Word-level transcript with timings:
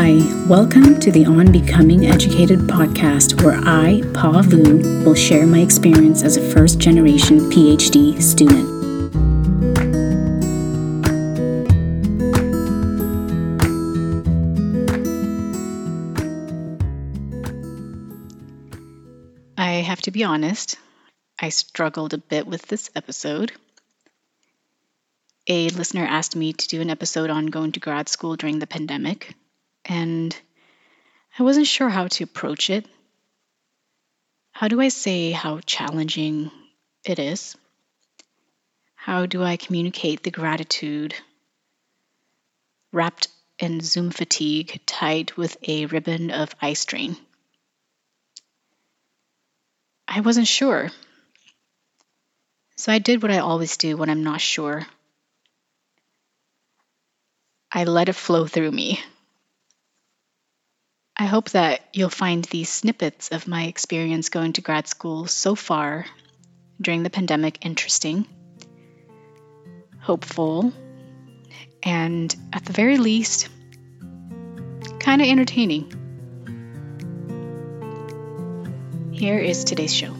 Hi, 0.00 0.20
welcome 0.46 1.00
to 1.00 1.10
the 1.10 1.26
On 1.26 1.50
Becoming 1.50 2.06
Educated 2.06 2.60
podcast, 2.60 3.42
where 3.42 3.58
I, 3.64 4.00
Pa 4.14 4.42
Vu, 4.42 5.04
will 5.04 5.16
share 5.16 5.44
my 5.44 5.58
experience 5.58 6.22
as 6.22 6.36
a 6.36 6.50
first 6.52 6.78
generation 6.78 7.40
PhD 7.50 8.22
student. 8.22 8.68
I 19.58 19.82
have 19.82 20.00
to 20.02 20.12
be 20.12 20.22
honest, 20.22 20.78
I 21.40 21.48
struggled 21.48 22.14
a 22.14 22.18
bit 22.18 22.46
with 22.46 22.62
this 22.68 22.88
episode. 22.94 23.50
A 25.48 25.70
listener 25.70 26.06
asked 26.06 26.36
me 26.36 26.52
to 26.52 26.68
do 26.68 26.80
an 26.80 26.88
episode 26.88 27.30
on 27.30 27.46
going 27.46 27.72
to 27.72 27.80
grad 27.80 28.08
school 28.08 28.36
during 28.36 28.60
the 28.60 28.68
pandemic, 28.68 29.34
and 29.88 30.38
I 31.38 31.42
wasn't 31.42 31.66
sure 31.66 31.88
how 31.88 32.08
to 32.08 32.24
approach 32.24 32.70
it. 32.70 32.86
How 34.52 34.68
do 34.68 34.80
I 34.80 34.88
say 34.88 35.30
how 35.30 35.60
challenging 35.60 36.50
it 37.04 37.18
is? 37.18 37.56
How 38.94 39.26
do 39.26 39.42
I 39.42 39.56
communicate 39.56 40.22
the 40.22 40.30
gratitude 40.30 41.14
wrapped 42.92 43.28
in 43.58 43.80
Zoom 43.80 44.10
fatigue 44.10 44.80
tied 44.84 45.32
with 45.32 45.56
a 45.66 45.86
ribbon 45.86 46.30
of 46.30 46.54
eye 46.60 46.74
strain? 46.74 47.16
I 50.06 50.20
wasn't 50.20 50.48
sure. 50.48 50.90
So 52.76 52.92
I 52.92 52.98
did 52.98 53.22
what 53.22 53.30
I 53.30 53.38
always 53.38 53.76
do 53.76 53.96
when 53.96 54.10
I'm 54.10 54.24
not 54.24 54.40
sure. 54.40 54.86
I 57.70 57.84
let 57.84 58.08
it 58.08 58.14
flow 58.14 58.46
through 58.46 58.70
me. 58.70 59.00
I 61.20 61.26
hope 61.26 61.50
that 61.50 61.80
you'll 61.92 62.10
find 62.10 62.44
these 62.44 62.68
snippets 62.68 63.32
of 63.32 63.48
my 63.48 63.64
experience 63.64 64.28
going 64.28 64.52
to 64.52 64.60
grad 64.60 64.86
school 64.86 65.26
so 65.26 65.56
far 65.56 66.06
during 66.80 67.02
the 67.02 67.10
pandemic 67.10 67.66
interesting, 67.66 68.24
hopeful, 70.00 70.72
and 71.82 72.32
at 72.52 72.64
the 72.64 72.72
very 72.72 72.98
least, 72.98 73.48
kind 75.00 75.20
of 75.20 75.26
entertaining. 75.26 75.90
Here 79.10 79.40
is 79.40 79.64
today's 79.64 79.92
show. 79.92 80.14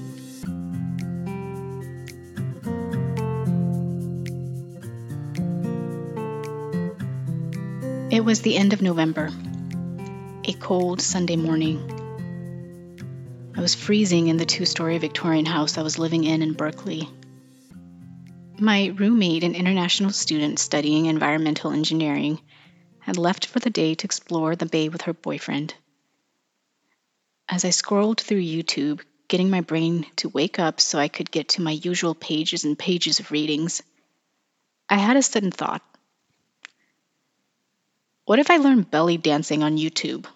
It 8.11 8.25
was 8.25 8.41
the 8.41 8.57
end 8.57 8.73
of 8.73 8.83
November 8.83 9.31
a 10.49 10.55
cold 10.55 11.03
Sunday 11.03 11.37
morning. 11.37 11.77
I 13.55 13.61
was 13.61 13.75
freezing 13.75 14.29
in 14.29 14.39
the 14.39 14.47
two 14.47 14.65
story 14.65 14.97
Victorian 14.97 15.45
house 15.45 15.77
I 15.77 15.83
was 15.83 15.99
living 15.99 16.25
in 16.25 16.41
in 16.41 16.55
Berkeley. 16.55 17.07
My 18.59 18.87
roommate, 18.97 19.45
an 19.45 19.55
international 19.55 20.09
student 20.09 20.59
studying 20.59 21.05
environmental 21.05 21.73
engineering, 21.73 22.41
had 23.01 23.19
left 23.19 23.45
for 23.45 23.59
the 23.59 23.69
day 23.69 23.95
to 23.95 24.07
explore 24.07 24.57
the 24.57 24.65
bay 24.65 24.89
with 24.89 25.03
her 25.03 25.13
boyfriend. 25.13 25.75
As 27.47 27.67
I 27.67 27.71
scrolled 27.71 28.23
through 28.23 28.41
YouTube, 28.41 29.03
getting 29.29 29.51
my 29.51 29.61
brain 29.61 30.07
to 30.17 30.31
wake 30.31 30.59
up 30.59 30.81
so 30.81 30.99
I 30.99 31.09
could 31.09 31.31
get 31.31 31.49
to 31.51 31.63
my 31.63 31.73
usual 31.73 32.15
pages 32.15 32.65
and 32.65 32.79
pages 32.79 33.21
of 33.21 33.33
readings, 33.33 33.83
I 34.89 34.97
had 34.97 35.19
a 35.19 35.23
sudden 35.23 35.51
thought. 35.51 35.83
What 38.25 38.39
if 38.39 38.51
I 38.51 38.57
learned 38.57 38.91
belly 38.91 39.19
dancing 39.19 39.63
on 39.63 39.77
YouTube? 39.77 40.27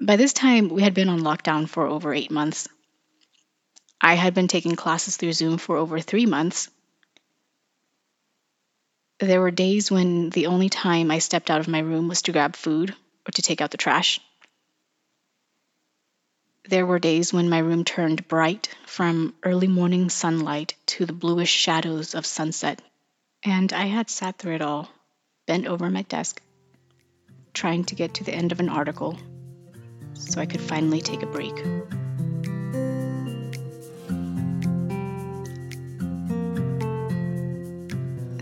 By 0.00 0.16
this 0.16 0.34
time, 0.34 0.68
we 0.68 0.82
had 0.82 0.92
been 0.92 1.08
on 1.08 1.20
lockdown 1.20 1.68
for 1.68 1.86
over 1.86 2.12
eight 2.12 2.30
months. 2.30 2.68
I 4.00 4.14
had 4.14 4.34
been 4.34 4.46
taking 4.46 4.76
classes 4.76 5.16
through 5.16 5.32
Zoom 5.32 5.56
for 5.56 5.78
over 5.78 6.00
three 6.00 6.26
months. 6.26 6.68
There 9.18 9.40
were 9.40 9.50
days 9.50 9.90
when 9.90 10.28
the 10.28 10.46
only 10.46 10.68
time 10.68 11.10
I 11.10 11.18
stepped 11.18 11.50
out 11.50 11.60
of 11.60 11.68
my 11.68 11.78
room 11.78 12.08
was 12.08 12.20
to 12.22 12.32
grab 12.32 12.56
food 12.56 12.94
or 13.26 13.30
to 13.32 13.42
take 13.42 13.62
out 13.62 13.70
the 13.70 13.78
trash. 13.78 14.20
There 16.68 16.84
were 16.84 16.98
days 16.98 17.32
when 17.32 17.48
my 17.48 17.58
room 17.58 17.84
turned 17.84 18.28
bright 18.28 18.68
from 18.84 19.34
early 19.42 19.68
morning 19.68 20.10
sunlight 20.10 20.74
to 20.86 21.06
the 21.06 21.14
bluish 21.14 21.50
shadows 21.50 22.14
of 22.14 22.26
sunset, 22.26 22.82
and 23.42 23.72
I 23.72 23.86
had 23.86 24.10
sat 24.10 24.36
through 24.36 24.56
it 24.56 24.62
all, 24.62 24.90
bent 25.46 25.66
over 25.66 25.88
my 25.88 26.02
desk, 26.02 26.42
trying 27.54 27.84
to 27.84 27.94
get 27.94 28.14
to 28.14 28.24
the 28.24 28.34
end 28.34 28.52
of 28.52 28.60
an 28.60 28.68
article 28.68 29.18
so 30.18 30.40
I 30.40 30.46
could 30.46 30.60
finally 30.60 31.00
take 31.00 31.22
a 31.22 31.26
break. 31.26 31.56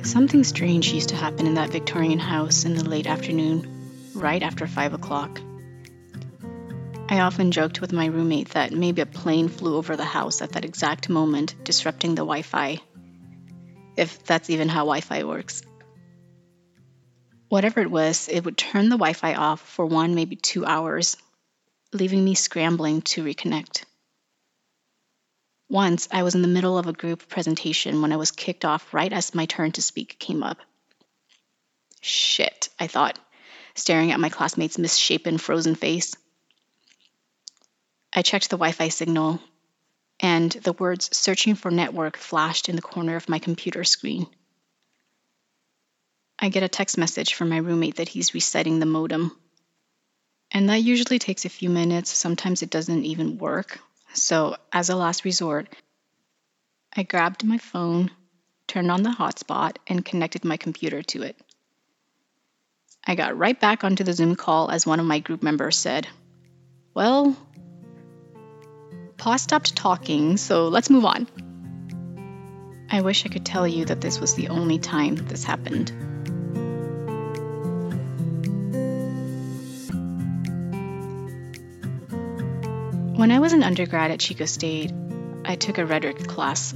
Something 0.04 0.44
strange 0.44 0.92
used 0.92 1.08
to 1.08 1.16
happen 1.16 1.46
in 1.46 1.54
that 1.54 1.70
Victorian 1.70 2.20
house 2.20 2.64
in 2.64 2.74
the 2.74 2.88
late 2.88 3.06
afternoon, 3.06 4.12
right 4.14 4.42
after 4.42 4.66
5 4.66 4.94
o'clock. 4.94 5.40
I 7.08 7.20
often 7.20 7.50
joked 7.50 7.80
with 7.80 7.92
my 7.92 8.06
roommate 8.06 8.50
that 8.50 8.72
maybe 8.72 9.02
a 9.02 9.06
plane 9.06 9.48
flew 9.48 9.76
over 9.76 9.96
the 9.96 10.04
house 10.04 10.40
at 10.40 10.52
that 10.52 10.64
exact 10.64 11.08
moment, 11.08 11.54
disrupting 11.64 12.14
the 12.14 12.22
Wi 12.22 12.42
Fi, 12.42 12.80
if 13.96 14.24
that's 14.24 14.50
even 14.50 14.68
how 14.68 14.80
Wi 14.80 15.00
Fi 15.00 15.24
works. 15.24 15.62
Whatever 17.48 17.80
it 17.80 17.90
was, 17.90 18.28
it 18.28 18.44
would 18.44 18.56
turn 18.56 18.88
the 18.88 18.96
Wi 18.96 19.12
Fi 19.12 19.34
off 19.34 19.60
for 19.60 19.84
one, 19.86 20.14
maybe 20.14 20.36
two 20.36 20.64
hours, 20.64 21.16
leaving 21.94 22.24
me 22.24 22.34
scrambling 22.34 23.02
to 23.02 23.24
reconnect. 23.24 23.84
Once, 25.68 26.08
I 26.10 26.22
was 26.22 26.34
in 26.34 26.42
the 26.42 26.48
middle 26.48 26.76
of 26.76 26.86
a 26.86 26.92
group 26.92 27.28
presentation 27.28 28.02
when 28.02 28.12
I 28.12 28.16
was 28.16 28.30
kicked 28.30 28.64
off 28.64 28.92
right 28.92 29.12
as 29.12 29.34
my 29.34 29.46
turn 29.46 29.72
to 29.72 29.82
speak 29.82 30.18
came 30.18 30.42
up. 30.42 30.58
Shit, 32.00 32.68
I 32.78 32.86
thought, 32.86 33.18
staring 33.74 34.12
at 34.12 34.20
my 34.20 34.28
classmate's 34.28 34.78
misshapen, 34.78 35.38
frozen 35.38 35.74
face. 35.74 36.14
I 38.12 38.22
checked 38.22 38.50
the 38.50 38.56
Wi 38.56 38.72
Fi 38.72 38.88
signal, 38.88 39.40
and 40.20 40.52
the 40.52 40.74
words 40.74 41.16
searching 41.16 41.54
for 41.54 41.70
network 41.70 42.16
flashed 42.16 42.68
in 42.68 42.76
the 42.76 42.82
corner 42.82 43.16
of 43.16 43.28
my 43.28 43.38
computer 43.38 43.84
screen. 43.84 44.26
I 46.38 46.50
get 46.50 46.62
a 46.62 46.68
text 46.68 46.98
message 46.98 47.34
from 47.34 47.48
my 47.48 47.56
roommate 47.56 47.96
that 47.96 48.08
he's 48.08 48.34
resetting 48.34 48.80
the 48.80 48.86
modem. 48.86 49.36
And 50.54 50.68
that 50.68 50.82
usually 50.82 51.18
takes 51.18 51.44
a 51.44 51.48
few 51.48 51.68
minutes. 51.68 52.10
Sometimes 52.10 52.62
it 52.62 52.70
doesn't 52.70 53.04
even 53.04 53.38
work. 53.38 53.80
So, 54.12 54.56
as 54.72 54.88
a 54.88 54.94
last 54.94 55.24
resort, 55.24 55.66
I 56.96 57.02
grabbed 57.02 57.42
my 57.42 57.58
phone, 57.58 58.12
turned 58.68 58.92
on 58.92 59.02
the 59.02 59.10
hotspot, 59.10 59.78
and 59.88 60.04
connected 60.04 60.44
my 60.44 60.56
computer 60.56 61.02
to 61.02 61.24
it. 61.24 61.36
I 63.04 63.16
got 63.16 63.36
right 63.36 63.58
back 63.60 63.82
onto 63.82 64.04
the 64.04 64.12
Zoom 64.12 64.36
call 64.36 64.70
as 64.70 64.86
one 64.86 65.00
of 65.00 65.06
my 65.06 65.18
group 65.18 65.42
members 65.42 65.76
said, 65.76 66.06
Well, 66.94 67.36
Pa 69.16 69.36
stopped 69.36 69.74
talking, 69.74 70.36
so 70.36 70.68
let's 70.68 70.88
move 70.88 71.04
on. 71.04 71.26
I 72.88 73.00
wish 73.00 73.26
I 73.26 73.28
could 73.28 73.44
tell 73.44 73.66
you 73.66 73.86
that 73.86 74.00
this 74.00 74.20
was 74.20 74.36
the 74.36 74.50
only 74.50 74.78
time 74.78 75.16
this 75.16 75.42
happened. 75.42 76.13
When 83.16 83.30
I 83.30 83.38
was 83.38 83.52
an 83.52 83.62
undergrad 83.62 84.10
at 84.10 84.18
Chico 84.18 84.44
State, 84.44 84.92
I 85.44 85.54
took 85.54 85.78
a 85.78 85.86
rhetoric 85.86 86.26
class 86.26 86.74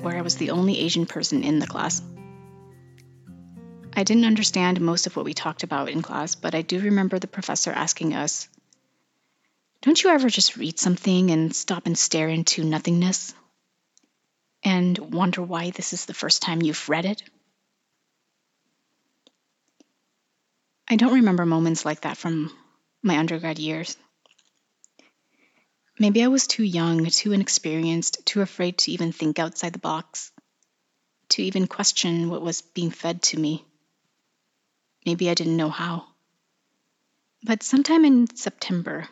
where 0.00 0.16
I 0.16 0.22
was 0.22 0.34
the 0.34 0.50
only 0.50 0.80
Asian 0.80 1.06
person 1.06 1.44
in 1.44 1.60
the 1.60 1.66
class. 1.68 2.02
I 3.94 4.02
didn't 4.02 4.24
understand 4.24 4.80
most 4.80 5.06
of 5.06 5.14
what 5.14 5.24
we 5.24 5.32
talked 5.32 5.62
about 5.62 5.88
in 5.88 6.02
class, 6.02 6.34
but 6.34 6.56
I 6.56 6.62
do 6.62 6.80
remember 6.80 7.20
the 7.20 7.28
professor 7.28 7.70
asking 7.70 8.16
us, 8.16 8.48
Don't 9.82 10.02
you 10.02 10.10
ever 10.10 10.28
just 10.28 10.56
read 10.56 10.76
something 10.80 11.30
and 11.30 11.54
stop 11.54 11.86
and 11.86 11.96
stare 11.96 12.28
into 12.30 12.64
nothingness? 12.64 13.32
And 14.64 14.98
wonder 14.98 15.40
why 15.40 15.70
this 15.70 15.92
is 15.92 16.06
the 16.06 16.14
first 16.14 16.42
time 16.42 16.62
you've 16.62 16.88
read 16.88 17.04
it? 17.04 17.22
I 20.88 20.96
don't 20.96 21.14
remember 21.14 21.46
moments 21.46 21.84
like 21.84 22.00
that 22.00 22.16
from 22.16 22.52
my 23.04 23.18
undergrad 23.18 23.60
years. 23.60 23.96
Maybe 25.98 26.22
I 26.22 26.28
was 26.28 26.46
too 26.46 26.62
young, 26.64 27.06
too 27.06 27.32
inexperienced, 27.32 28.26
too 28.26 28.42
afraid 28.42 28.78
to 28.78 28.92
even 28.92 29.12
think 29.12 29.38
outside 29.38 29.72
the 29.72 29.78
box, 29.78 30.30
to 31.30 31.42
even 31.42 31.66
question 31.66 32.28
what 32.28 32.42
was 32.42 32.60
being 32.60 32.90
fed 32.90 33.22
to 33.22 33.40
me. 33.40 33.64
Maybe 35.06 35.30
I 35.30 35.34
didn't 35.34 35.56
know 35.56 35.70
how. 35.70 36.06
But 37.42 37.62
sometime 37.62 38.04
in 38.04 38.34
September, 38.36 39.08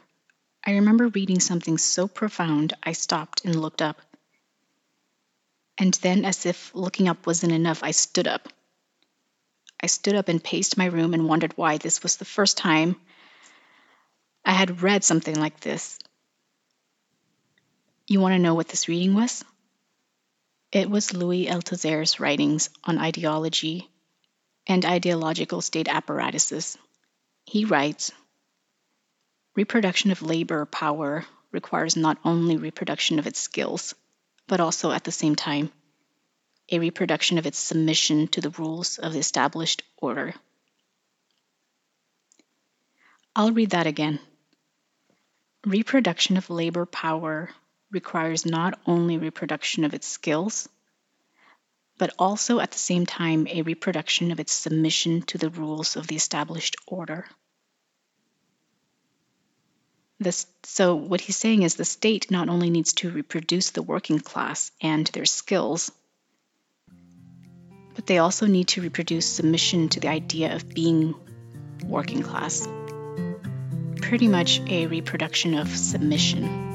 I 0.67 0.73
remember 0.73 1.09
reading 1.09 1.41
something 1.41 1.79
so 1.79 2.07
profound 2.07 2.75
I 2.83 2.93
stopped 2.93 3.45
and 3.45 3.61
looked 3.61 3.81
up. 3.81 4.01
And 5.79 5.95
then, 5.95 6.25
as 6.25 6.45
if 6.45 6.75
looking 6.75 7.09
up 7.09 7.27
wasn't 7.27 7.53
enough, 7.53 7.83
I 7.83 7.93
stood 7.93 8.29
up. 8.29 8.49
I 9.83 9.87
stood 9.87 10.15
up 10.15 10.29
and 10.29 10.43
paced 10.43 10.77
my 10.77 10.87
room 10.87 11.15
and 11.15 11.29
wondered 11.29 11.57
why 11.57 11.79
this 11.79 12.03
was 12.03 12.17
the 12.17 12.25
first 12.25 12.59
time 12.59 12.97
I 14.45 14.53
had 14.53 14.83
read 14.83 15.03
something 15.05 15.35
like 15.35 15.61
this. 15.61 15.99
You 18.07 18.21
want 18.21 18.35
to 18.35 18.39
know 18.39 18.55
what 18.55 18.69
this 18.69 18.87
reading 18.87 19.15
was? 19.15 19.45
It 20.71 20.91
was 20.91 21.15
Louis 21.15 21.49
Althusser's 21.49 22.21
writings 22.21 22.69
on 22.85 22.99
ideology 22.99 23.89
and 24.67 24.85
ideological 24.85 25.63
state 25.63 25.89
apparatuses. 25.89 26.77
He 27.47 27.65
writes 27.65 28.11
Reproduction 29.57 30.11
of 30.11 30.21
labor 30.21 30.67
power 30.67 31.25
requires 31.51 31.97
not 31.97 32.19
only 32.25 32.57
reproduction 32.57 33.19
of 33.19 33.27
its 33.27 33.41
skills, 33.41 33.95
but 34.47 34.61
also 34.61 34.91
at 34.91 35.05
the 35.05 35.13
same 35.13 35.37
time 35.37 35.73
a 36.71 36.79
reproduction 36.79 37.39
of 37.39 37.47
its 37.47 37.59
submission 37.59 38.29
to 38.29 38.41
the 38.41 38.51
rules 38.51 38.99
of 38.99 39.13
the 39.13 39.19
established 39.19 39.83
order. 39.99 40.35
I'll 43.37 43.53
read 43.53 43.71
that 43.71 43.87
again. 43.87 44.19
Reproduction 45.65 46.37
of 46.37 46.51
labor 46.51 46.87
power 46.87 47.51
requires 47.95 48.45
not 48.45 48.79
only 48.87 49.17
reproduction 49.17 49.85
of 49.85 49.95
its 49.95 50.07
skills, 50.07 50.69
but 51.97 52.13
also 52.19 52.59
at 52.59 52.73
the 52.73 52.79
same 52.79 53.07
time 53.07 53.47
a 53.47 53.63
reproduction 53.63 54.33
of 54.33 54.41
its 54.41 54.53
submission 54.53 55.23
to 55.23 55.39
the 55.39 55.49
rules 55.49 55.97
of 55.97 56.07
the 56.07 56.17
established 56.17 56.77
order. 56.87 57.25
This, 60.21 60.47
so, 60.63 60.95
what 60.95 61.21
he's 61.21 61.37
saying 61.37 61.63
is 61.63 61.75
the 61.75 61.85
state 61.85 62.31
not 62.31 62.49
only 62.49 62.71
needs 62.71 62.93
to 62.95 63.11
reproduce 63.11 63.71
the 63.71 63.83
working 63.83 64.21
class 64.21 64.71
and 64.81 65.07
their 65.09 65.25
skills, 65.25 65.91
but 67.95 68.07
they 68.07 68.19
also 68.19 68.47
need 68.47 68.69
to 68.69 68.83
reproduce 68.83 69.27
submission 69.27 69.89
to 69.91 70.01
the 70.01 70.09
idea 70.09 70.55
of 70.55 70.69
being 70.69 71.15
working 71.85 72.23
class. 72.23 72.67
Pretty 74.01 74.29
much 74.29 74.61
a 74.69 74.87
reproduction 74.87 75.55
of 75.55 75.69
submission. 75.69 76.74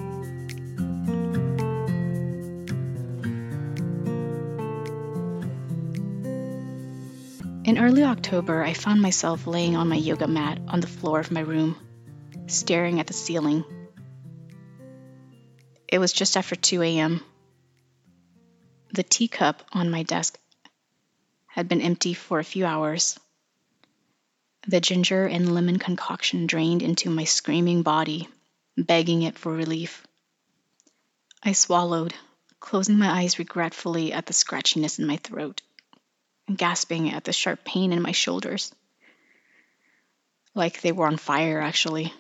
In 7.70 7.78
early 7.78 8.02
October, 8.02 8.64
I 8.64 8.74
found 8.74 9.00
myself 9.00 9.46
laying 9.46 9.76
on 9.76 9.90
my 9.90 9.96
yoga 9.96 10.28
mat 10.28 10.58
on 10.70 10.80
the 10.80 10.88
floor 10.88 11.20
of 11.20 11.30
my 11.30 11.42
room, 11.42 11.76
staring 12.48 13.00
at 13.00 13.06
the 13.06 13.14
ceiling. 13.14 13.64
It 15.88 16.00
was 16.00 16.12
just 16.12 16.36
after 16.36 16.56
2 16.56 16.82
a.m. 16.82 17.24
The 18.92 19.04
teacup 19.04 19.62
on 19.72 19.92
my 19.92 20.02
desk 20.02 20.40
had 21.46 21.68
been 21.68 21.80
empty 21.80 22.16
for 22.16 22.40
a 22.40 22.44
few 22.44 22.66
hours. 22.66 23.20
The 24.68 24.82
ginger 24.82 25.28
and 25.28 25.54
lemon 25.54 25.78
concoction 25.78 26.48
drained 26.48 26.82
into 26.82 27.12
my 27.12 27.26
screaming 27.26 27.84
body, 27.84 28.30
begging 28.78 29.22
it 29.22 29.38
for 29.38 29.54
relief. 29.54 30.08
I 31.44 31.52
swallowed, 31.52 32.16
closing 32.60 32.98
my 32.98 33.22
eyes 33.22 33.38
regretfully 33.38 34.12
at 34.12 34.26
the 34.26 34.34
scratchiness 34.34 34.98
in 34.98 35.06
my 35.06 35.18
throat, 35.18 35.62
gasping 36.56 37.12
at 37.12 37.24
the 37.24 37.34
sharp 37.34 37.64
pain 37.64 37.94
in 37.94 38.02
my 38.02 38.12
shoulders. 38.12 38.74
Like 40.56 40.82
they 40.82 40.92
were 40.92 41.08
on 41.08 41.18
fire, 41.18 41.62
actually. 41.62 42.14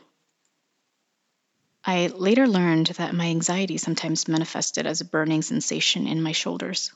I 1.83 2.07
later 2.07 2.47
learned 2.47 2.87
that 2.87 3.15
my 3.15 3.27
anxiety 3.27 3.77
sometimes 3.77 4.27
manifested 4.27 4.85
as 4.85 5.01
a 5.01 5.05
burning 5.05 5.41
sensation 5.41 6.07
in 6.07 6.21
my 6.21 6.33
shoulders. 6.33 6.91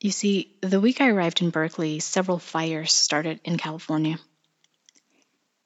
You 0.00 0.10
see, 0.10 0.56
the 0.62 0.80
week 0.80 1.00
I 1.00 1.08
arrived 1.08 1.42
in 1.42 1.50
Berkeley, 1.50 2.00
several 2.00 2.38
fires 2.38 2.92
started 2.92 3.40
in 3.44 3.58
California. 3.58 4.18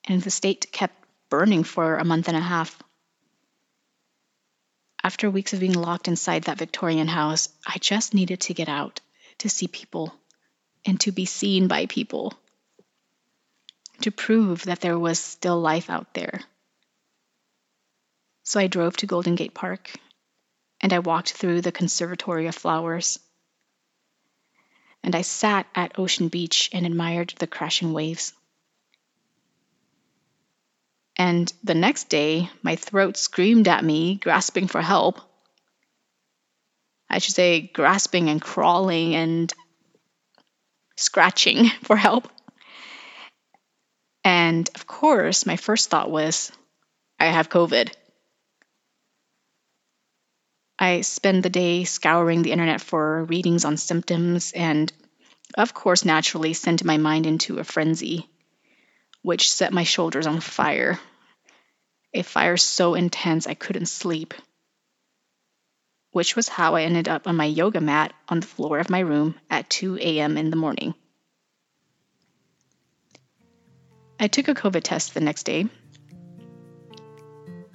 And 0.06 0.20
the 0.20 0.30
state 0.30 0.72
kept 0.72 0.94
burning 1.30 1.62
for 1.62 1.96
a 1.96 2.04
month 2.04 2.28
and 2.28 2.36
a 2.36 2.40
half. 2.40 2.76
After 5.02 5.30
weeks 5.30 5.52
of 5.52 5.60
being 5.60 5.74
locked 5.74 6.08
inside 6.08 6.44
that 6.44 6.58
Victorian 6.58 7.08
house, 7.08 7.48
I 7.66 7.78
just 7.78 8.12
needed 8.12 8.40
to 8.40 8.54
get 8.54 8.68
out, 8.68 9.00
to 9.38 9.48
see 9.48 9.68
people, 9.68 10.14
and 10.84 11.00
to 11.00 11.12
be 11.12 11.24
seen 11.24 11.68
by 11.68 11.86
people, 11.86 12.32
to 14.02 14.10
prove 14.10 14.64
that 14.64 14.80
there 14.80 14.98
was 14.98 15.18
still 15.18 15.60
life 15.60 15.90
out 15.90 16.14
there. 16.14 16.40
So 18.42 18.60
I 18.60 18.66
drove 18.66 18.96
to 18.98 19.06
Golden 19.06 19.34
Gate 19.34 19.54
Park, 19.54 19.90
and 20.80 20.92
I 20.92 20.98
walked 20.98 21.32
through 21.32 21.62
the 21.62 21.72
Conservatory 21.72 22.46
of 22.46 22.54
Flowers 22.54 23.18
and 25.04 25.14
I 25.14 25.20
sat 25.20 25.66
at 25.74 25.98
Ocean 25.98 26.28
Beach 26.28 26.70
and 26.72 26.86
admired 26.86 27.34
the 27.38 27.46
crashing 27.46 27.92
waves. 27.92 28.32
And 31.16 31.52
the 31.62 31.74
next 31.74 32.08
day, 32.08 32.48
my 32.62 32.76
throat 32.76 33.18
screamed 33.18 33.68
at 33.68 33.84
me, 33.84 34.16
grasping 34.16 34.66
for 34.66 34.80
help. 34.80 35.20
I 37.08 37.18
should 37.18 37.34
say, 37.34 37.70
grasping 37.72 38.28
and 38.28 38.40
crawling 38.40 39.14
and 39.14 39.52
scratching 40.96 41.68
for 41.82 41.96
help. 41.96 42.28
And 44.24 44.68
of 44.74 44.86
course, 44.86 45.46
my 45.46 45.56
first 45.56 45.90
thought 45.90 46.10
was, 46.10 46.50
I 47.18 47.26
have 47.26 47.50
COVID. 47.50 47.92
I 50.78 51.02
spend 51.02 51.42
the 51.42 51.50
day 51.50 51.84
scouring 51.84 52.42
the 52.42 52.52
internet 52.52 52.80
for 52.80 53.24
readings 53.24 53.64
on 53.64 53.76
symptoms 53.76 54.52
and, 54.52 54.92
of 55.56 55.72
course, 55.72 56.04
naturally 56.04 56.52
sent 56.52 56.84
my 56.84 56.96
mind 56.96 57.26
into 57.26 57.58
a 57.58 57.64
frenzy, 57.64 58.28
which 59.22 59.52
set 59.52 59.72
my 59.72 59.84
shoulders 59.84 60.26
on 60.26 60.40
fire. 60.40 60.98
A 62.12 62.22
fire 62.22 62.56
so 62.56 62.94
intense 62.94 63.46
I 63.46 63.54
couldn't 63.54 63.86
sleep, 63.86 64.34
which 66.14 66.36
was 66.36 66.48
how 66.48 66.76
I 66.76 66.82
ended 66.82 67.08
up 67.08 67.26
on 67.26 67.34
my 67.34 67.44
yoga 67.44 67.80
mat 67.80 68.12
on 68.28 68.38
the 68.38 68.46
floor 68.46 68.78
of 68.78 68.88
my 68.88 69.00
room 69.00 69.34
at 69.50 69.68
2 69.68 69.98
a.m. 70.00 70.36
in 70.36 70.48
the 70.48 70.56
morning. 70.56 70.94
I 74.20 74.28
took 74.28 74.46
a 74.46 74.54
COVID 74.54 74.84
test 74.84 75.12
the 75.12 75.20
next 75.20 75.42
day. 75.42 75.66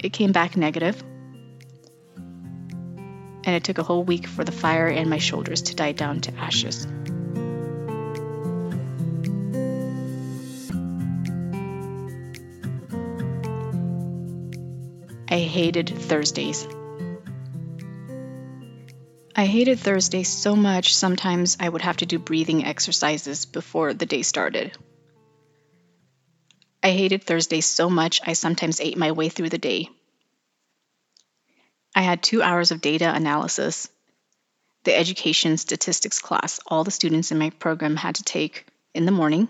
It 0.02 0.14
came 0.14 0.32
back 0.32 0.56
negative 0.56 1.04
and 2.16 3.56
it 3.58 3.66
took 3.66 3.78
a 3.78 3.84
whole 3.84 4.06
week 4.06 4.26
for 4.26 4.46
the 4.46 4.54
fire 4.54 4.88
in 4.88 5.10
my 5.10 5.18
shoulders 5.18 5.64
to 5.64 5.76
die 5.76 5.92
down 5.92 6.22
to 6.22 6.34
ashes. 6.36 6.88
I 15.30 15.40
hated 15.40 15.90
Thursdays. 15.90 16.66
I 19.40 19.46
hated 19.46 19.80
Thursday 19.80 20.24
so 20.24 20.54
much, 20.54 20.94
sometimes 20.94 21.56
I 21.62 21.70
would 21.70 21.82
have 21.82 21.96
to 21.98 22.06
do 22.06 22.20
breathing 22.20 22.66
exercises 22.66 23.46
before 23.46 23.94
the 23.94 24.06
day 24.06 24.22
started. 24.22 24.78
I 26.84 26.92
hated 26.92 27.24
Thursday 27.24 27.62
so 27.62 27.90
much, 27.90 28.20
I 28.28 28.34
sometimes 28.34 28.82
ate 28.82 28.98
my 28.98 29.14
way 29.14 29.30
through 29.30 29.48
the 29.48 29.58
day, 29.58 29.88
I 31.96 32.02
had 32.02 32.22
two 32.22 32.42
hours 32.44 32.72
of 32.72 32.82
data 32.82 33.10
analysis, 33.16 33.88
the 34.84 34.94
education 34.94 35.56
statistics 35.56 36.20
class 36.20 36.60
all 36.68 36.84
the 36.84 36.92
students 36.92 37.32
in 37.32 37.40
my 37.40 37.52
program 37.52 37.96
had 37.96 38.16
to 38.16 38.24
take 38.24 38.66
in 38.94 39.06
the 39.06 39.14
morning, 39.14 39.48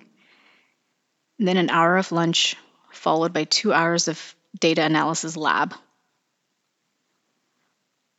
then 1.39 1.58
an 1.58 1.72
hour 1.72 1.98
of 1.98 2.12
lunch, 2.12 2.55
followed 2.91 3.34
by 3.34 3.46
two 3.46 3.74
hours 3.74 4.08
of 4.08 4.36
data 4.60 4.84
analysis 4.84 5.36
lab. 5.36 5.74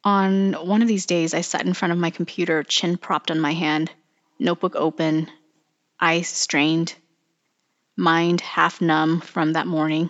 On 0.03 0.55
one 0.55 0.81
of 0.81 0.89
these 0.89 1.07
days, 1.07 1.35
I 1.35 1.43
sat 1.43 1.67
in 1.67 1.75
front 1.75 1.93
of 1.93 1.99
my 1.99 2.11
computer, 2.11 2.63
chin 2.63 2.97
propped 2.97 3.31
on 3.31 3.39
my 3.39 3.53
hand, 3.53 3.91
notebook 4.39 4.75
open, 4.75 5.31
eyes 6.01 6.29
strained, 6.29 6.95
mind 7.97 8.41
half 8.41 8.81
numb 8.81 9.21
from 9.21 9.53
that 9.53 9.67
morning. 9.67 10.09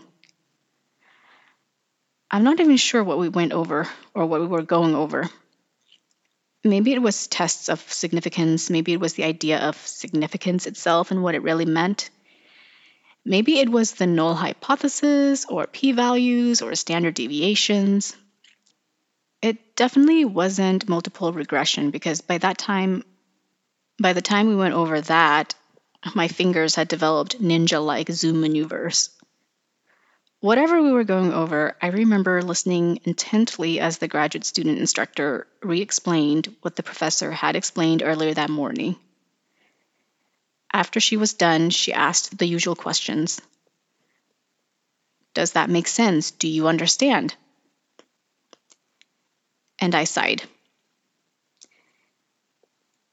I'm 2.30 2.44
not 2.44 2.60
even 2.60 2.76
sure 2.76 3.02
what 3.02 3.18
we 3.18 3.28
went 3.28 3.52
over 3.52 3.88
or 4.14 4.26
what 4.26 4.40
we 4.40 4.46
were 4.46 4.62
going 4.62 4.94
over. 4.94 5.28
Maybe 6.62 6.92
it 6.92 7.02
was 7.02 7.26
tests 7.26 7.68
of 7.68 7.80
significance. 7.92 8.70
Maybe 8.70 8.92
it 8.92 9.00
was 9.00 9.14
the 9.14 9.24
idea 9.24 9.58
of 9.58 9.76
significance 9.76 10.66
itself 10.66 11.10
and 11.10 11.22
what 11.22 11.34
it 11.34 11.42
really 11.42 11.64
meant. 11.64 12.10
Maybe 13.24 13.58
it 13.58 13.68
was 13.68 13.92
the 13.92 14.06
null 14.06 14.34
hypothesis 14.34 15.46
or 15.46 15.66
p 15.66 15.92
values 15.92 16.62
or 16.62 16.74
standard 16.76 17.14
deviations. 17.14 18.16
It 19.42 19.74
definitely 19.74 20.24
wasn't 20.26 20.88
multiple 20.88 21.32
regression 21.32 21.90
because 21.90 22.20
by 22.20 22.38
that 22.38 22.58
time, 22.58 23.04
by 23.98 24.12
the 24.12 24.22
time 24.22 24.48
we 24.48 24.56
went 24.56 24.74
over 24.74 25.00
that, 25.00 25.54
my 26.14 26.28
fingers 26.28 26.74
had 26.74 26.88
developed 26.88 27.40
ninja 27.40 27.84
like 27.84 28.10
zoom 28.10 28.40
maneuvers. 28.40 29.10
Whatever 30.40 30.80
we 30.80 30.92
were 30.92 31.04
going 31.04 31.32
over, 31.32 31.76
I 31.82 31.88
remember 31.88 32.42
listening 32.42 33.00
intently 33.04 33.78
as 33.80 33.98
the 33.98 34.08
graduate 34.08 34.46
student 34.46 34.78
instructor 34.78 35.46
re 35.62 35.82
explained 35.82 36.54
what 36.62 36.76
the 36.76 36.82
professor 36.82 37.30
had 37.30 37.56
explained 37.56 38.02
earlier 38.02 38.32
that 38.32 38.48
morning. 38.48 38.96
After 40.72 41.00
she 41.00 41.16
was 41.18 41.34
done, 41.34 41.70
she 41.70 41.92
asked 41.92 42.38
the 42.38 42.46
usual 42.46 42.76
questions 42.76 43.40
Does 45.34 45.52
that 45.52 45.68
make 45.68 45.88
sense? 45.88 46.30
Do 46.30 46.48
you 46.48 46.68
understand? 46.68 47.34
And 49.80 49.94
I 49.94 50.04
sighed. 50.04 50.42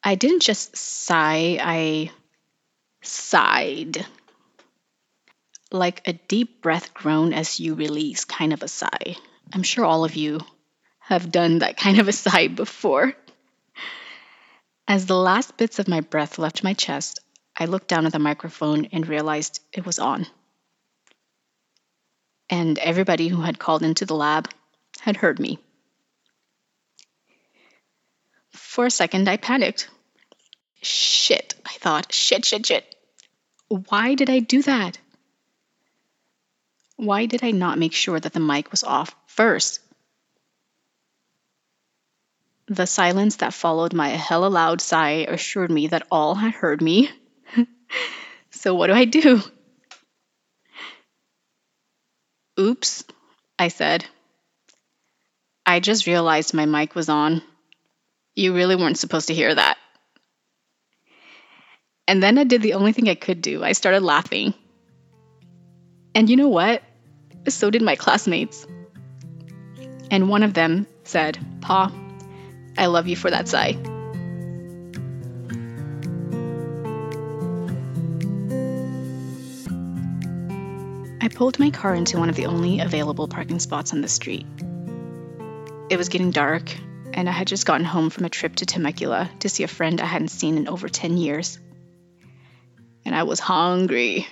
I 0.04 0.16
didn't 0.16 0.42
just 0.42 0.76
sigh, 0.76 1.60
I 1.62 2.12
sighed. 3.02 4.06
Like 5.72 6.08
a 6.08 6.14
deep 6.14 6.62
breath 6.62 6.94
groan 6.94 7.34
as 7.34 7.60
you 7.60 7.76
release, 7.76 8.26
kind 8.26 8.54
of 8.54 8.64
a 8.64 8.68
sigh. 8.68 9.18
I'm 9.54 9.64
sure 9.64 9.86
all 9.86 10.06
of 10.06 10.16
you 10.16 10.40
have 11.00 11.32
done 11.32 11.60
that 11.60 11.78
kind 11.78 12.00
of 12.00 12.08
a 12.08 12.14
sigh 12.14 12.48
before. 12.48 13.14
As 14.88 15.06
the 15.06 15.18
last 15.18 15.58
bits 15.58 15.80
of 15.80 15.88
my 15.88 16.02
breath 16.02 16.38
left 16.38 16.64
my 16.64 16.74
chest, 16.74 17.20
I 17.58 17.66
looked 17.66 17.88
down 17.88 18.06
at 18.06 18.14
the 18.14 18.20
microphone 18.20 18.86
and 18.92 19.08
realized 19.08 19.62
it 19.74 19.86
was 19.86 20.00
on. 20.00 20.28
And 22.50 22.78
everybody 22.80 23.28
who 23.28 23.42
had 23.42 23.60
called 23.60 23.84
into 23.84 24.06
the 24.06 24.16
lab 24.16 24.50
had 25.02 25.18
heard 25.18 25.40
me. 25.40 25.60
For 28.58 28.88
a 28.88 28.92
second, 28.92 29.30
I 29.30 29.38
panicked. 29.38 29.90
Shit, 30.82 31.56
I 31.66 31.74
thought. 31.74 32.14
Shit, 32.14 32.46
shit, 32.46 32.66
shit. 32.66 32.96
Why 33.68 34.16
did 34.16 34.30
I 34.30 34.40
do 34.40 34.62
that? 34.64 34.98
Why 36.96 37.26
did 37.28 37.44
I 37.44 37.52
not 37.52 37.78
make 37.78 37.94
sure 37.94 38.20
that 38.20 38.34
the 38.34 38.40
mic 38.40 38.72
was 38.72 38.84
off 38.84 39.16
first? 39.28 39.80
The 42.68 42.88
silence 42.88 43.38
that 43.38 43.54
followed 43.54 43.94
my 43.94 44.10
hella 44.10 44.48
loud 44.48 44.82
sigh 44.82 45.26
assured 45.28 45.72
me 45.72 45.88
that 45.88 46.08
all 46.12 46.36
had 46.36 46.54
heard 46.54 46.82
me. 46.82 47.10
so, 48.50 48.74
what 48.74 48.88
do 48.88 48.94
I 48.94 49.06
do? 49.06 49.42
Oops, 52.60 53.04
I 53.60 53.68
said. 53.68 54.06
I 55.66 55.80
just 55.80 56.08
realized 56.08 56.54
my 56.54 56.66
mic 56.66 56.96
was 56.96 57.10
on. 57.10 57.42
You 58.38 58.54
really 58.54 58.76
weren't 58.76 59.00
supposed 59.00 59.30
to 59.30 59.34
hear 59.34 59.54
that. 59.54 59.80
And 62.08 62.22
then 62.22 62.38
I 62.38 62.44
did 62.44 62.62
the 62.62 62.76
only 62.76 62.94
thing 62.94 63.10
I 63.10 63.16
could 63.16 63.42
do. 63.42 63.64
I 63.64 63.72
started 63.72 64.04
laughing. 64.04 64.54
And 66.14 66.30
you 66.30 66.36
know 66.36 66.48
what? 66.48 66.84
So 67.50 67.72
did 67.72 67.82
my 67.82 67.96
classmates. 67.96 68.68
And 70.12 70.30
one 70.30 70.44
of 70.44 70.54
them 70.54 70.86
said, 71.04 71.40
Pa, 71.62 71.92
I 72.78 72.86
love 72.86 73.08
you 73.08 73.16
for 73.16 73.32
that 73.32 73.48
sigh. 73.48 73.76
I 81.20 81.28
pulled 81.30 81.58
my 81.58 81.72
car 81.72 81.96
into 81.96 82.20
one 82.20 82.30
of 82.30 82.36
the 82.36 82.46
only 82.46 82.82
available 82.82 83.28
parking 83.28 83.58
spots 83.58 83.94
on 83.94 84.02
the 84.02 84.08
street. 84.08 84.46
It 85.90 85.98
was 85.98 86.10
getting 86.10 86.30
dark, 86.30 86.72
and 87.18 87.28
I 87.28 87.32
had 87.32 87.48
just 87.48 87.66
gotten 87.66 87.84
home 87.84 88.12
from 88.12 88.26
a 88.26 88.30
trip 88.30 88.58
to 88.58 88.68
Temecula 88.68 89.28
to 89.40 89.50
see 89.50 89.64
a 89.64 89.68
friend 89.68 90.00
I 90.00 90.06
hadn't 90.06 90.28
seen 90.28 90.56
in 90.56 90.68
over 90.68 90.88
10 90.88 91.18
years. 91.18 91.60
And 93.06 93.16
I 93.16 93.24
was 93.24 93.40
hungry. 93.40 94.28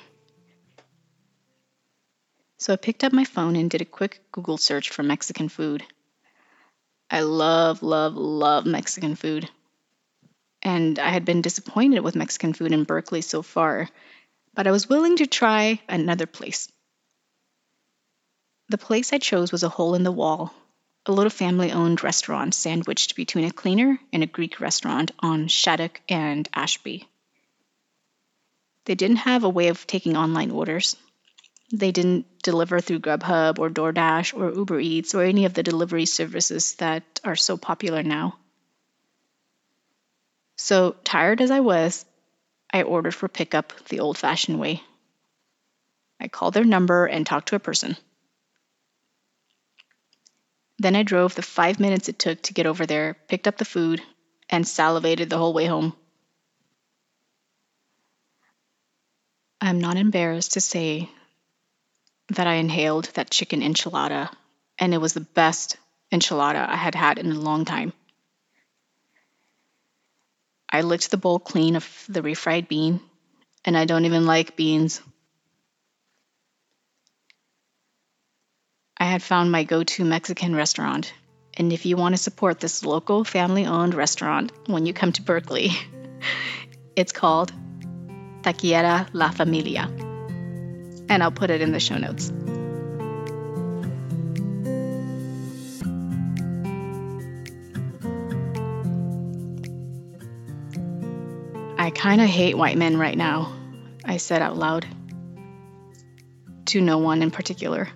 So 2.57 2.73
I 2.73 2.75
picked 2.75 3.03
up 3.03 3.11
my 3.11 3.23
phone 3.23 3.55
and 3.55 3.71
did 3.71 3.81
a 3.81 3.85
quick 3.85 4.21
Google 4.31 4.57
search 4.57 4.91
for 4.91 5.01
Mexican 5.01 5.49
food. 5.49 5.83
I 7.09 7.21
love, 7.21 7.81
love, 7.81 8.15
love 8.15 8.67
Mexican 8.67 9.15
food. 9.15 9.49
And 10.61 10.99
I 10.99 11.09
had 11.09 11.25
been 11.25 11.41
disappointed 11.41 12.01
with 12.01 12.15
Mexican 12.15 12.53
food 12.53 12.71
in 12.71 12.83
Berkeley 12.83 13.21
so 13.21 13.41
far, 13.41 13.89
but 14.53 14.67
I 14.67 14.71
was 14.71 14.87
willing 14.87 15.17
to 15.17 15.25
try 15.25 15.81
another 15.89 16.27
place. 16.27 16.71
The 18.69 18.77
place 18.77 19.11
I 19.11 19.17
chose 19.17 19.51
was 19.51 19.63
a 19.63 19.69
hole 19.69 19.95
in 19.95 20.03
the 20.03 20.11
wall, 20.11 20.53
a 21.05 21.11
little 21.11 21.29
family 21.29 21.71
owned 21.71 22.03
restaurant 22.03 22.53
sandwiched 22.53 23.15
between 23.15 23.45
a 23.45 23.51
cleaner 23.51 23.99
and 24.11 24.23
a 24.23 24.27
Greek 24.27 24.59
restaurant 24.59 25.11
on 25.19 25.47
Shattuck 25.47 26.01
and 26.09 26.47
Ashby. 26.53 27.07
They 28.85 28.95
didn't 28.95 29.17
have 29.17 29.43
a 29.43 29.49
way 29.49 29.67
of 29.69 29.87
taking 29.87 30.17
online 30.17 30.51
orders, 30.51 30.95
they 31.71 31.91
didn't 31.91 32.25
deliver 32.43 32.79
through 32.79 32.99
Grubhub 32.99 33.59
or 33.59 33.69
DoorDash 33.69 34.37
or 34.37 34.53
Uber 34.53 34.79
Eats 34.79 35.15
or 35.15 35.23
any 35.23 35.45
of 35.45 35.53
the 35.53 35.63
delivery 35.63 36.05
services 36.05 36.75
that 36.75 37.03
are 37.23 37.35
so 37.35 37.57
popular 37.57 38.03
now. 38.03 38.37
So, 40.57 40.95
tired 41.03 41.41
as 41.41 41.51
I 41.51 41.59
was, 41.59 42.05
I 42.71 42.83
ordered 42.83 43.15
for 43.15 43.27
pickup 43.27 43.73
the 43.89 43.99
old 43.99 44.17
fashioned 44.17 44.59
way. 44.59 44.83
I 46.19 46.27
called 46.27 46.53
their 46.53 46.63
number 46.63 47.05
and 47.05 47.25
talked 47.25 47.49
to 47.49 47.55
a 47.55 47.59
person. 47.59 47.97
Then 50.77 50.95
I 50.95 51.03
drove 51.03 51.35
the 51.35 51.41
five 51.41 51.79
minutes 51.79 52.09
it 52.09 52.19
took 52.19 52.41
to 52.43 52.53
get 52.53 52.65
over 52.65 52.85
there, 52.85 53.15
picked 53.27 53.47
up 53.47 53.57
the 53.57 53.65
food, 53.65 54.01
and 54.49 54.67
salivated 54.67 55.29
the 55.29 55.37
whole 55.37 55.53
way 55.53 55.65
home. 55.65 55.95
I'm 59.61 59.79
not 59.79 59.97
embarrassed 59.97 60.53
to 60.53 60.61
say 60.61 61.09
that 62.29 62.47
I 62.47 62.55
inhaled 62.55 63.05
that 63.13 63.29
chicken 63.29 63.61
enchilada, 63.61 64.31
and 64.77 64.93
it 64.93 64.99
was 64.99 65.13
the 65.13 65.21
best 65.21 65.77
enchilada 66.11 66.67
I 66.67 66.75
had 66.75 66.95
had 66.95 67.19
in 67.19 67.31
a 67.31 67.39
long 67.39 67.65
time. 67.65 67.93
I 70.69 70.81
licked 70.81 71.09
the 71.09 71.17
bowl 71.17 71.39
clean 71.39 71.75
of 71.75 72.05
the 72.09 72.21
refried 72.21 72.67
bean, 72.67 72.99
and 73.63 73.77
I 73.77 73.85
don't 73.85 74.05
even 74.05 74.25
like 74.25 74.57
beans. 74.57 75.01
I 78.97 79.05
had 79.05 79.21
found 79.21 79.51
my 79.51 79.63
go 79.63 79.83
to 79.83 80.05
Mexican 80.05 80.55
restaurant, 80.55 81.13
and 81.55 81.71
if 81.73 81.85
you 81.85 81.97
want 81.97 82.15
to 82.15 82.21
support 82.21 82.59
this 82.59 82.85
local 82.85 83.23
family 83.23 83.65
owned 83.65 83.93
restaurant 83.93 84.51
when 84.67 84.85
you 84.85 84.93
come 84.93 85.11
to 85.13 85.21
Berkeley, 85.21 85.71
it's 86.95 87.11
called 87.11 87.51
Taqueria 88.41 89.07
La 89.13 89.31
Familia 89.31 89.89
and 91.09 91.23
I'll 91.23 91.31
put 91.31 91.49
it 91.49 91.61
in 91.61 91.71
the 91.71 91.79
show 91.79 91.97
notes. 91.97 92.31
I 101.77 101.91
kind 101.91 102.21
of 102.21 102.27
hate 102.27 102.57
white 102.57 102.77
men 102.77 102.97
right 102.97 103.17
now, 103.17 103.53
I 104.03 104.17
said 104.17 104.41
out 104.41 104.57
loud. 104.57 104.85
To 106.67 106.81
no 106.81 106.97
one 106.97 107.21
in 107.21 107.31
particular. 107.31 107.89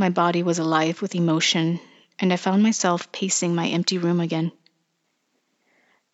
My 0.00 0.10
body 0.10 0.44
was 0.44 0.60
alive 0.60 1.02
with 1.02 1.16
emotion, 1.16 1.80
and 2.20 2.32
I 2.32 2.36
found 2.36 2.62
myself 2.62 3.10
pacing 3.10 3.56
my 3.56 3.66
empty 3.66 3.98
room 3.98 4.20
again. 4.20 4.52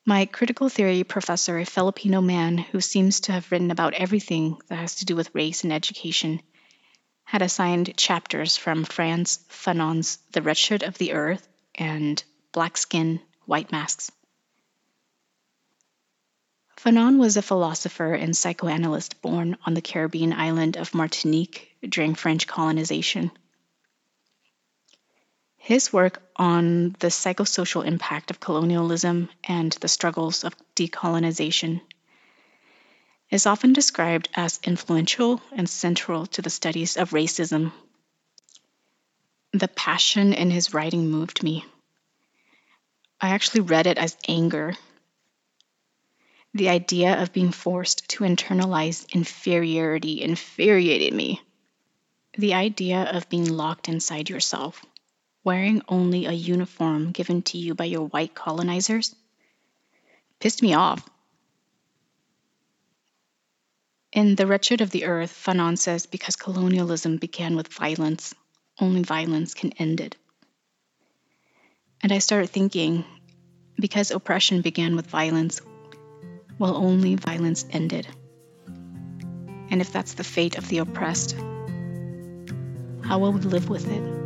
My 0.07 0.25
critical 0.25 0.71
theory 0.71 1.05
professor, 1.05 1.59
a 1.59 1.67
Filipino 1.67 2.23
man 2.23 2.57
who 2.57 2.81
seems 2.81 3.21
to 3.21 3.33
have 3.33 3.53
written 3.53 3.71
about 3.71 3.93
everything 3.93 4.57
that 4.69 4.77
has 4.77 4.95
to 4.97 5.05
do 5.05 5.15
with 5.15 5.35
race 5.35 5.65
and 5.65 5.73
education, 5.73 6.41
had 7.25 7.43
assigned 7.43 7.95
chapters 7.99 8.57
from 8.57 8.85
Frantz 8.85 9.41
Fanon's 9.51 10.17
The 10.33 10.41
Wretched 10.41 10.83
of 10.83 10.97
the 10.97 11.13
Earth 11.13 11.47
and 11.75 12.25
Black 12.53 12.79
Skin, 12.79 13.21
White 13.45 13.71
Masks. 13.71 14.11
Fanon 16.79 17.19
was 17.19 17.37
a 17.37 17.43
philosopher 17.43 18.15
and 18.15 18.35
psychoanalyst 18.35 19.21
born 19.21 19.59
on 19.67 19.75
the 19.75 19.83
Caribbean 19.83 20.33
island 20.33 20.79
of 20.79 20.95
Martinique 20.95 21.77
during 21.87 22.15
French 22.15 22.47
colonization. 22.47 23.31
His 25.65 25.95
work 25.95 26.23
on 26.37 26.95
the 26.99 27.07
psychosocial 27.07 27.87
impact 27.87 28.31
of 28.31 28.39
colonialism 28.39 29.31
and 29.43 29.73
the 29.73 29.89
struggles 29.89 30.45
of 30.45 30.55
decolonization 30.77 31.81
is 33.31 33.47
often 33.47 33.73
described 33.73 34.29
as 34.35 34.61
influential 34.63 35.41
and 35.53 35.67
central 35.67 36.27
to 36.27 36.43
the 36.43 36.51
studies 36.51 36.99
of 36.99 37.13
racism. 37.13 37.73
The 39.55 39.69
passion 39.69 40.35
in 40.35 40.51
his 40.51 40.75
writing 40.75 41.09
moved 41.09 41.43
me. 41.43 41.65
I 43.19 43.31
actually 43.31 43.63
read 43.63 43.87
it 43.87 43.97
as 43.97 44.19
anger. 44.29 44.77
The 46.53 46.69
idea 46.69 47.23
of 47.23 47.33
being 47.33 47.53
forced 47.53 48.07
to 48.11 48.25
internalize 48.25 49.11
inferiority 49.15 50.21
infuriated 50.21 51.15
me. 51.15 51.41
The 52.37 52.53
idea 52.53 53.05
of 53.05 53.31
being 53.31 53.49
locked 53.49 53.89
inside 53.89 54.29
yourself 54.29 54.85
wearing 55.45 55.83
only 55.89 56.25
a 56.25 56.33
uniform 56.33 57.13
given 57.13 57.43
to 57.43 57.59
you 57.59 57.75
by 57.75 57.85
your 57.85 58.07
white 58.09 58.35
colonizers 58.35 59.15
pissed 60.41 60.63
me 60.63 60.75
off. 60.75 61.09
In 64.13 64.37
The 64.37 64.47
Wretched 64.47 64.81
of 64.81 64.91
the 64.91 65.05
Earth, 65.05 65.33
Fanon 65.33 65.77
says 65.77 66.07
because 66.07 66.37
colonialism 66.37 67.19
began 67.19 67.57
with 67.57 67.69
violence, 67.69 68.35
only 68.81 69.03
violence 69.03 69.55
can 69.55 69.73
end 69.73 70.01
it. 70.01 70.17
And 72.03 72.13
I 72.13 72.19
started 72.19 72.51
thinking 72.51 73.05
because 73.79 74.11
oppression 74.11 74.61
began 74.61 74.97
with 74.97 75.07
violence, 75.07 75.61
will 76.59 76.77
only 76.77 77.17
violence 77.17 77.67
ended. 77.71 78.07
And 79.71 79.81
if 79.81 79.93
that's 79.93 80.15
the 80.15 80.25
fate 80.25 80.57
of 80.59 80.69
the 80.69 80.79
oppressed, 80.79 81.33
how 83.03 83.19
will 83.19 83.33
we 83.33 83.41
live 83.41 83.69
with 83.69 83.91
it? 83.91 84.24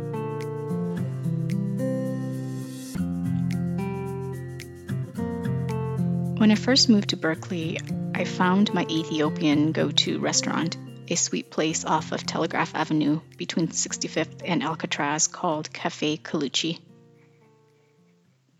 When 6.39 6.51
I 6.51 6.55
first 6.55 6.87
moved 6.87 7.09
to 7.09 7.17
Berkeley, 7.17 7.81
I 8.15 8.23
found 8.23 8.73
my 8.73 8.85
Ethiopian 8.89 9.73
go 9.73 9.91
to 9.91 10.19
restaurant, 10.19 10.77
a 11.09 11.15
sweet 11.15 11.51
place 11.51 11.83
off 11.83 12.13
of 12.13 12.25
Telegraph 12.25 12.73
Avenue 12.73 13.19
between 13.35 13.67
65th 13.67 14.43
and 14.45 14.63
Alcatraz 14.63 15.27
called 15.27 15.73
Cafe 15.73 16.15
Colucci. 16.15 16.79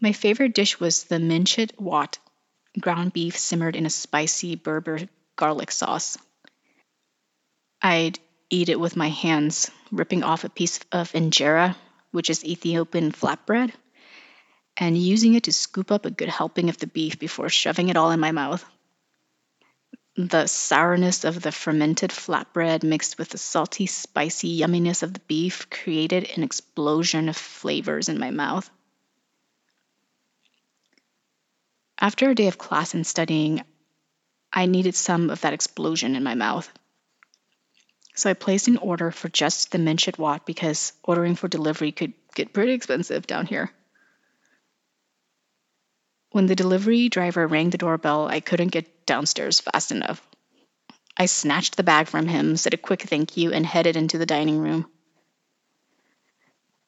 My 0.01 0.12
favorite 0.12 0.53
dish 0.53 0.77
was 0.81 1.05
the 1.05 1.19
minchet 1.19 1.79
wat, 1.79 2.19
ground 2.77 3.13
beef 3.13 3.38
simmered 3.38 3.77
in 3.77 3.86
a 3.86 3.89
spicy 3.89 4.57
Berber 4.57 5.00
garlic 5.38 5.71
sauce. 5.71 6.17
I'd 7.81 8.19
eat 8.50 8.67
it 8.67 8.77
with 8.77 8.98
my 8.98 9.07
hands, 9.07 9.71
ripping 9.89 10.24
off 10.24 10.43
a 10.43 10.50
piece 10.50 10.81
of 10.91 11.13
injera, 11.13 11.77
which 12.12 12.29
is 12.29 12.43
Ethiopian 12.43 13.13
flatbread, 13.13 13.71
and 14.79 14.98
using 14.98 15.33
it 15.33 15.43
to 15.43 15.51
scoop 15.51 15.91
up 15.91 16.05
a 16.05 16.12
good 16.12 16.29
helping 16.29 16.69
of 16.69 16.77
the 16.77 16.88
beef 16.88 17.19
before 17.19 17.50
shoving 17.50 17.89
it 17.89 17.98
all 17.98 18.12
in 18.12 18.19
my 18.19 18.31
mouth. 18.31 18.65
The 20.15 20.48
sourness 20.48 21.25
of 21.25 21.41
the 21.41 21.51
fermented 21.51 22.12
flatbread 22.12 22.83
mixed 22.83 23.17
with 23.17 23.29
the 23.29 23.38
salty, 23.38 23.86
spicy 23.86 24.59
yumminess 24.59 25.03
of 25.03 25.13
the 25.13 25.19
beef 25.21 25.69
created 25.69 26.29
an 26.36 26.43
explosion 26.43 27.29
of 27.29 27.36
flavors 27.36 28.09
in 28.09 28.19
my 28.19 28.31
mouth. 28.31 28.69
After 32.00 32.29
a 32.29 32.36
day 32.36 32.48
of 32.48 32.57
class 32.57 32.93
and 32.93 33.05
studying, 33.05 33.62
I 34.51 34.65
needed 34.65 34.95
some 34.95 35.29
of 35.29 35.41
that 35.41 35.53
explosion 35.53 36.15
in 36.15 36.24
my 36.24 36.36
mouth. 36.36 36.69
So 38.15 38.29
I 38.29 38.33
placed 38.33 38.69
an 38.69 38.77
order 38.77 39.12
for 39.12 39.29
just 39.29 39.71
the 39.71 39.77
minchet 39.77 40.17
wat 40.17 40.45
because 40.45 40.93
ordering 41.03 41.36
for 41.36 41.48
delivery 41.48 41.91
could 41.91 42.13
get 42.36 42.53
pretty 42.53 42.74
expensive 42.74 43.27
down 43.27 43.45
here. 43.45 43.71
When 46.31 46.45
the 46.45 46.55
delivery 46.55 47.09
driver 47.09 47.48
rang 47.48 47.71
the 47.71 47.77
doorbell, 47.77 48.27
I 48.27 48.39
couldn't 48.39 48.67
get 48.67 49.05
downstairs 49.05 49.59
fast 49.59 49.91
enough. 49.91 50.21
I 51.17 51.25
snatched 51.25 51.75
the 51.75 51.83
bag 51.83 52.07
from 52.07 52.27
him, 52.27 52.55
said 52.55 52.74
a 52.74 52.77
quick 52.77 53.01
thank 53.01 53.36
you, 53.36 53.51
and 53.51 53.65
headed 53.65 53.95
into 53.95 54.17
the 54.17 54.25
dining 54.25 54.59
room. 54.59 54.88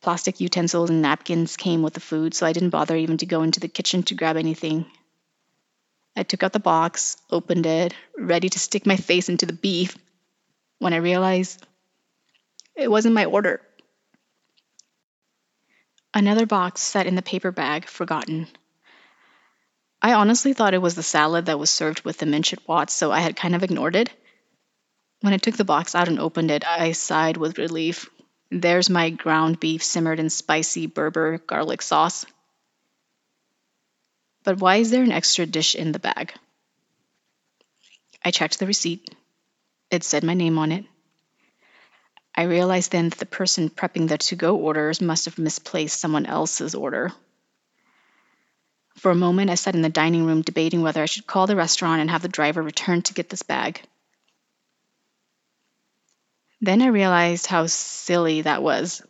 Plastic 0.02 0.40
utensils 0.40 0.90
and 0.90 1.02
napkins 1.02 1.58
came 1.58 1.82
with 1.82 1.94
the 1.94 2.00
food, 2.00 2.34
so 2.34 2.46
I 2.46 2.54
didn't 2.54 2.70
bother 2.70 2.96
even 2.96 3.18
to 3.18 3.26
go 3.26 3.44
into 3.44 3.60
the 3.60 3.68
kitchen 3.68 4.04
to 4.04 4.16
grab 4.16 4.38
anything. 4.38 4.86
I 6.16 6.24
took 6.24 6.44
out 6.44 6.54
the 6.54 6.60
box, 6.60 7.18
opened 7.30 7.66
it, 7.66 7.94
ready 8.18 8.50
to 8.50 8.60
stick 8.60 8.86
my 8.86 8.96
face 8.96 9.30
into 9.30 9.46
the 9.46 9.54
beef, 9.54 9.98
when 10.80 10.94
I 10.94 10.98
realized 10.98 11.66
it 12.76 12.90
wasn't 12.90 13.16
my 13.16 13.26
order. 13.26 13.62
Another 16.14 16.46
box 16.46 16.82
sat 16.82 17.08
in 17.08 17.16
the 17.16 17.22
paper 17.22 17.52
bag, 17.52 17.88
forgotten. 17.88 18.48
I 20.02 20.14
honestly 20.14 20.54
thought 20.54 20.74
it 20.74 20.82
was 20.82 20.96
the 20.96 21.04
salad 21.04 21.46
that 21.46 21.60
was 21.60 21.70
served 21.70 22.02
with 22.02 22.18
the 22.18 22.26
minchet 22.26 22.68
Watts, 22.68 22.94
so 22.94 23.12
I 23.12 23.20
had 23.20 23.36
kind 23.36 23.56
of 23.56 23.64
ignored 23.64 23.96
it. 23.96 24.10
When 25.22 25.34
I 25.34 25.38
took 25.38 25.56
the 25.56 25.64
box 25.64 25.94
out 25.94 26.08
and 26.08 26.20
opened 26.20 26.50
it, 26.50 26.66
I 26.66 26.94
sighed 26.94 27.38
with 27.38 27.60
relief. 27.60 28.10
There's 28.50 28.90
my 28.90 29.12
ground 29.12 29.60
beef 29.60 29.84
simmered 29.84 30.20
in 30.20 30.32
spicy 30.32 30.88
Berber 30.88 31.38
garlic 31.38 31.84
sauce. 31.84 32.26
But 34.44 34.60
why 34.60 34.78
is 34.78 34.90
there 34.90 35.04
an 35.04 35.12
extra 35.12 35.46
dish 35.46 35.76
in 35.76 35.92
the 35.92 36.00
bag? 36.00 36.34
I 38.26 38.32
checked 38.32 38.58
the 38.58 38.66
receipt. 38.66 39.14
It 39.92 40.04
said 40.04 40.24
my 40.24 40.34
name 40.34 40.58
on 40.58 40.72
it. 40.72 40.86
I 42.34 42.44
realized 42.44 42.92
then 42.92 43.10
that 43.10 43.20
the 43.20 43.26
person 43.28 43.70
prepping 43.70 44.08
the 44.08 44.18
to 44.18 44.36
go 44.36 44.56
orders 44.56 45.00
must 45.00 45.26
have 45.26 45.38
misplaced 45.38 46.00
someone 46.00 46.26
else's 46.26 46.74
order. 46.74 47.12
For 49.02 49.12
a 49.12 49.16
moment, 49.16 49.50
I 49.50 49.56
sat 49.56 49.76
in 49.76 49.82
the 49.82 49.90
dining 49.90 50.26
room 50.26 50.42
debating 50.42 50.82
whether 50.82 51.02
I 51.02 51.08
should 51.08 51.28
call 51.28 51.48
the 51.48 51.56
restaurant 51.56 52.02
and 52.02 52.10
have 52.10 52.22
the 52.22 52.28
driver 52.28 52.62
return 52.62 53.02
to 53.04 53.14
get 53.14 53.30
this 53.30 53.44
bag. 53.44 53.82
Then 56.62 56.82
I 56.82 56.88
realized 56.88 57.48
how 57.48 57.66
silly 57.66 58.42
that 58.42 58.62
was. 58.62 59.02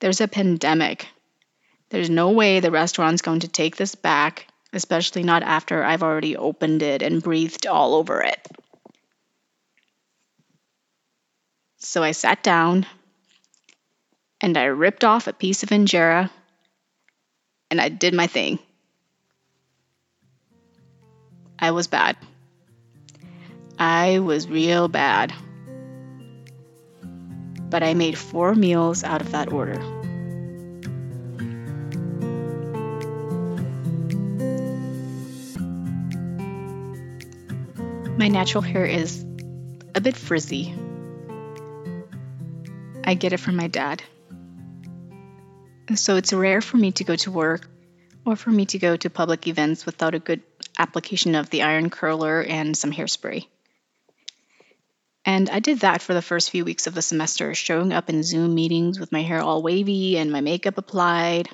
There's 0.00 0.20
a 0.20 0.28
pandemic. 0.28 1.06
There's 1.90 2.10
no 2.10 2.30
way 2.30 2.58
the 2.58 2.72
restaurant's 2.72 3.22
going 3.22 3.40
to 3.40 3.48
take 3.48 3.76
this 3.76 3.94
back 3.94 4.46
especially 4.76 5.22
not 5.22 5.42
after 5.42 5.82
I've 5.82 6.02
already 6.02 6.36
opened 6.36 6.82
it 6.82 7.02
and 7.02 7.22
breathed 7.22 7.66
all 7.66 7.94
over 7.94 8.22
it. 8.22 8.46
So 11.78 12.02
I 12.02 12.12
sat 12.12 12.42
down 12.42 12.86
and 14.40 14.56
I 14.56 14.64
ripped 14.64 15.04
off 15.04 15.26
a 15.26 15.32
piece 15.32 15.62
of 15.62 15.70
injera 15.70 16.30
and 17.70 17.80
I 17.80 17.88
did 17.88 18.12
my 18.12 18.26
thing. 18.26 18.58
I 21.58 21.70
was 21.70 21.86
bad. 21.86 22.16
I 23.78 24.18
was 24.20 24.48
real 24.48 24.88
bad. 24.88 25.32
But 27.70 27.82
I 27.82 27.94
made 27.94 28.16
four 28.16 28.54
meals 28.54 29.04
out 29.04 29.20
of 29.20 29.32
that 29.32 29.52
order. 29.52 29.80
My 38.18 38.28
natural 38.28 38.62
hair 38.62 38.86
is 38.86 39.24
a 39.94 40.00
bit 40.00 40.16
frizzy. 40.16 40.74
I 43.04 43.14
get 43.14 43.32
it 43.32 43.40
from 43.40 43.56
my 43.56 43.66
dad. 43.66 44.02
So 45.94 46.16
it's 46.16 46.32
rare 46.32 46.60
for 46.60 46.76
me 46.76 46.92
to 46.92 47.04
go 47.04 47.14
to 47.16 47.30
work 47.30 47.68
or 48.24 48.34
for 48.34 48.50
me 48.50 48.66
to 48.66 48.78
go 48.78 48.96
to 48.96 49.08
public 49.08 49.46
events 49.46 49.86
without 49.86 50.14
a 50.14 50.18
good 50.18 50.42
application 50.78 51.34
of 51.34 51.50
the 51.50 51.62
iron 51.62 51.90
curler 51.90 52.42
and 52.42 52.76
some 52.76 52.92
hairspray. 52.92 53.46
And 55.24 55.50
I 55.50 55.58
did 55.58 55.80
that 55.80 56.02
for 56.02 56.14
the 56.14 56.22
first 56.22 56.50
few 56.50 56.64
weeks 56.64 56.86
of 56.86 56.94
the 56.94 57.02
semester, 57.02 57.52
showing 57.54 57.92
up 57.92 58.08
in 58.08 58.22
Zoom 58.22 58.54
meetings 58.54 59.00
with 59.00 59.10
my 59.10 59.22
hair 59.22 59.40
all 59.42 59.60
wavy 59.60 60.18
and 60.18 60.30
my 60.30 60.40
makeup 60.40 60.78
applied, 60.78 61.48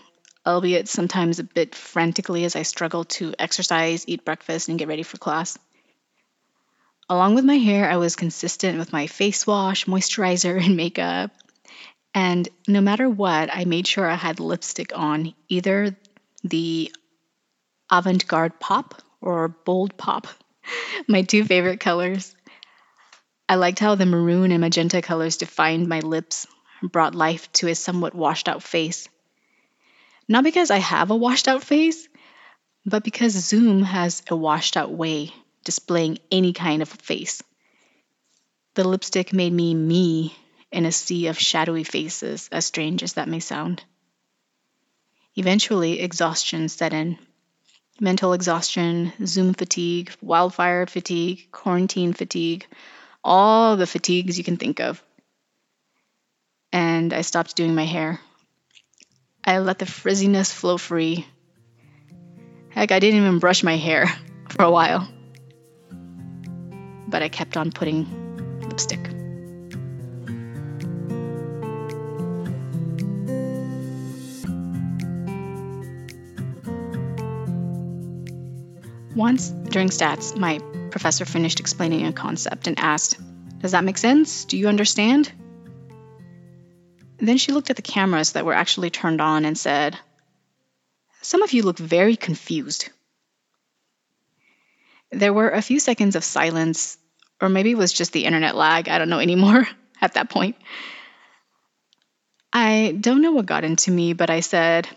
albeit 0.46 0.88
sometimes 0.88 1.38
a 1.38 1.44
bit 1.44 1.74
frantically 1.74 2.44
as 2.44 2.54
I 2.54 2.62
struggled 2.62 3.08
to 3.10 3.34
exercise, 3.38 4.04
eat 4.06 4.26
breakfast, 4.26 4.68
and 4.68 4.78
get 4.78 4.88
ready 4.88 5.02
for 5.02 5.16
class. 5.16 5.58
Along 7.08 7.34
with 7.34 7.46
my 7.46 7.56
hair, 7.56 7.90
I 7.90 7.96
was 7.96 8.14
consistent 8.14 8.78
with 8.78 8.92
my 8.92 9.06
face 9.06 9.46
wash, 9.46 9.86
moisturizer, 9.86 10.60
and 10.64 10.76
makeup. 10.76 11.30
And 12.14 12.46
no 12.68 12.82
matter 12.82 13.08
what, 13.08 13.48
I 13.50 13.64
made 13.64 13.86
sure 13.86 14.08
I 14.08 14.16
had 14.16 14.38
lipstick 14.38 14.92
on, 14.94 15.34
either 15.48 15.96
the 16.44 16.94
avant 17.90 18.26
garde 18.26 18.60
pop 18.60 19.00
or 19.22 19.48
bold 19.48 19.96
pop, 19.96 20.26
my 21.08 21.22
two 21.22 21.44
favorite 21.44 21.80
colors. 21.80 22.34
I 23.48 23.56
liked 23.56 23.78
how 23.78 23.94
the 23.94 24.06
maroon 24.06 24.50
and 24.50 24.60
magenta 24.60 25.02
colors 25.02 25.36
defined 25.36 25.88
my 25.88 26.00
lips, 26.00 26.46
brought 26.82 27.14
life 27.14 27.50
to 27.52 27.68
a 27.68 27.74
somewhat 27.74 28.14
washed 28.14 28.48
out 28.48 28.62
face. 28.62 29.08
Not 30.28 30.44
because 30.44 30.70
I 30.70 30.78
have 30.78 31.10
a 31.10 31.16
washed 31.16 31.48
out 31.48 31.62
face, 31.62 32.08
but 32.86 33.04
because 33.04 33.32
Zoom 33.32 33.82
has 33.82 34.22
a 34.28 34.36
washed 34.36 34.76
out 34.76 34.90
way 34.90 35.32
displaying 35.64 36.18
any 36.30 36.52
kind 36.52 36.82
of 36.82 36.88
face. 36.88 37.42
The 38.74 38.84
lipstick 38.88 39.32
made 39.32 39.52
me 39.52 39.74
me 39.74 40.34
in 40.70 40.86
a 40.86 40.92
sea 40.92 41.26
of 41.26 41.38
shadowy 41.38 41.84
faces, 41.84 42.48
as 42.50 42.64
strange 42.64 43.02
as 43.02 43.14
that 43.14 43.28
may 43.28 43.40
sound. 43.40 43.84
Eventually, 45.36 46.00
exhaustion 46.00 46.68
set 46.68 46.92
in. 46.92 47.18
Mental 48.02 48.34
exhaustion, 48.34 49.12
Zoom 49.24 49.54
fatigue, 49.54 50.12
wildfire 50.20 50.86
fatigue, 50.86 51.48
quarantine 51.50 52.12
fatigue, 52.12 52.66
all 53.24 53.76
the 53.76 53.86
fatigues 53.86 54.36
you 54.36 54.44
can 54.44 54.58
think 54.58 54.80
of. 54.80 55.02
And 56.72 57.14
I 57.14 57.22
stopped 57.22 57.56
doing 57.56 57.74
my 57.74 57.84
hair. 57.84 58.20
I 59.44 59.58
let 59.60 59.78
the 59.78 59.86
frizziness 59.86 60.52
flow 60.52 60.76
free. 60.76 61.26
Heck, 62.68 62.92
I 62.92 62.98
didn't 62.98 63.20
even 63.20 63.38
brush 63.38 63.62
my 63.62 63.76
hair 63.76 64.06
for 64.50 64.64
a 64.64 64.70
while 64.70 65.08
but 67.12 67.22
I 67.22 67.28
kept 67.28 67.56
on 67.56 67.70
putting 67.70 68.08
lipstick. 68.62 69.11
Once 79.22 79.50
during 79.50 79.88
stats, 79.88 80.36
my 80.36 80.58
professor 80.90 81.24
finished 81.24 81.60
explaining 81.60 82.06
a 82.06 82.12
concept 82.12 82.66
and 82.66 82.76
asked, 82.76 83.20
Does 83.60 83.70
that 83.70 83.84
make 83.84 83.96
sense? 83.96 84.46
Do 84.46 84.58
you 84.58 84.66
understand? 84.66 85.30
then 87.20 87.38
she 87.38 87.52
looked 87.52 87.70
at 87.70 87.76
the 87.76 87.82
cameras 87.82 88.32
that 88.32 88.44
were 88.44 88.52
actually 88.52 88.90
turned 88.90 89.20
on 89.20 89.44
and 89.44 89.56
said, 89.56 89.96
Some 91.20 91.44
of 91.44 91.52
you 91.52 91.62
look 91.62 91.78
very 91.78 92.16
confused. 92.16 92.90
There 95.12 95.32
were 95.32 95.50
a 95.50 95.62
few 95.62 95.78
seconds 95.78 96.16
of 96.16 96.24
silence, 96.24 96.98
or 97.40 97.48
maybe 97.48 97.70
it 97.70 97.78
was 97.78 97.92
just 97.92 98.12
the 98.12 98.24
internet 98.24 98.56
lag. 98.56 98.88
I 98.88 98.98
don't 98.98 99.08
know 99.08 99.20
anymore 99.20 99.68
at 100.00 100.14
that 100.14 100.30
point. 100.30 100.56
I 102.52 102.96
don't 103.00 103.22
know 103.22 103.30
what 103.30 103.46
got 103.46 103.62
into 103.62 103.92
me, 103.92 104.14
but 104.14 104.30
I 104.30 104.40
said, 104.40 104.88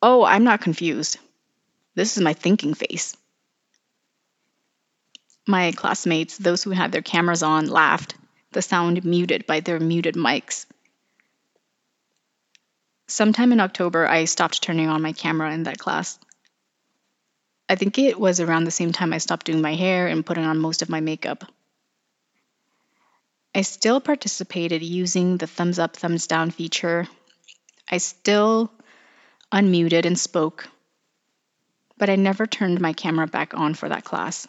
Oh, 0.00 0.24
I'm 0.24 0.44
not 0.44 0.62
confused. 0.62 1.18
This 1.96 2.16
is 2.16 2.22
my 2.22 2.34
thinking 2.34 2.74
face. 2.74 3.16
My 5.46 5.72
classmates, 5.72 6.36
those 6.36 6.62
who 6.62 6.70
had 6.70 6.92
their 6.92 7.02
cameras 7.02 7.42
on, 7.42 7.66
laughed, 7.66 8.14
the 8.52 8.60
sound 8.62 9.04
muted 9.04 9.46
by 9.46 9.60
their 9.60 9.80
muted 9.80 10.14
mics. 10.14 10.66
Sometime 13.08 13.52
in 13.52 13.60
October, 13.60 14.06
I 14.06 14.26
stopped 14.26 14.62
turning 14.62 14.88
on 14.88 15.00
my 15.00 15.12
camera 15.12 15.52
in 15.54 15.62
that 15.62 15.78
class. 15.78 16.18
I 17.68 17.76
think 17.76 17.98
it 17.98 18.20
was 18.20 18.40
around 18.40 18.64
the 18.64 18.70
same 18.70 18.92
time 18.92 19.12
I 19.12 19.18
stopped 19.18 19.46
doing 19.46 19.62
my 19.62 19.74
hair 19.74 20.06
and 20.06 20.26
putting 20.26 20.44
on 20.44 20.58
most 20.58 20.82
of 20.82 20.90
my 20.90 21.00
makeup. 21.00 21.44
I 23.54 23.62
still 23.62 24.02
participated 24.02 24.82
using 24.82 25.38
the 25.38 25.46
thumbs 25.46 25.78
up, 25.78 25.96
thumbs 25.96 26.26
down 26.26 26.50
feature. 26.50 27.08
I 27.90 27.98
still 27.98 28.70
unmuted 29.50 30.04
and 30.04 30.18
spoke, 30.18 30.68
but 31.98 32.10
I 32.10 32.16
never 32.16 32.46
turned 32.46 32.80
my 32.80 32.92
camera 32.92 33.26
back 33.26 33.54
on 33.54 33.74
for 33.74 33.88
that 33.88 34.04
class. 34.04 34.46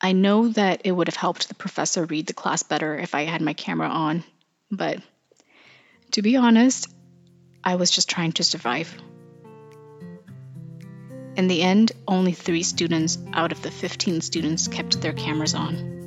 I 0.00 0.12
know 0.12 0.48
that 0.48 0.82
it 0.84 0.92
would 0.92 1.08
have 1.08 1.16
helped 1.16 1.48
the 1.48 1.54
professor 1.54 2.06
read 2.06 2.26
the 2.26 2.32
class 2.32 2.62
better 2.62 2.96
if 2.96 3.14
I 3.14 3.24
had 3.24 3.42
my 3.42 3.52
camera 3.52 3.88
on, 3.88 4.24
but 4.70 5.00
to 6.12 6.22
be 6.22 6.36
honest, 6.36 6.88
I 7.62 7.76
was 7.76 7.90
just 7.90 8.08
trying 8.08 8.32
to 8.32 8.44
survive. 8.44 8.94
In 11.36 11.48
the 11.48 11.62
end, 11.62 11.92
only 12.08 12.32
three 12.32 12.62
students 12.62 13.18
out 13.32 13.52
of 13.52 13.62
the 13.62 13.70
15 13.70 14.20
students 14.20 14.68
kept 14.68 15.00
their 15.00 15.12
cameras 15.12 15.54
on. 15.54 15.99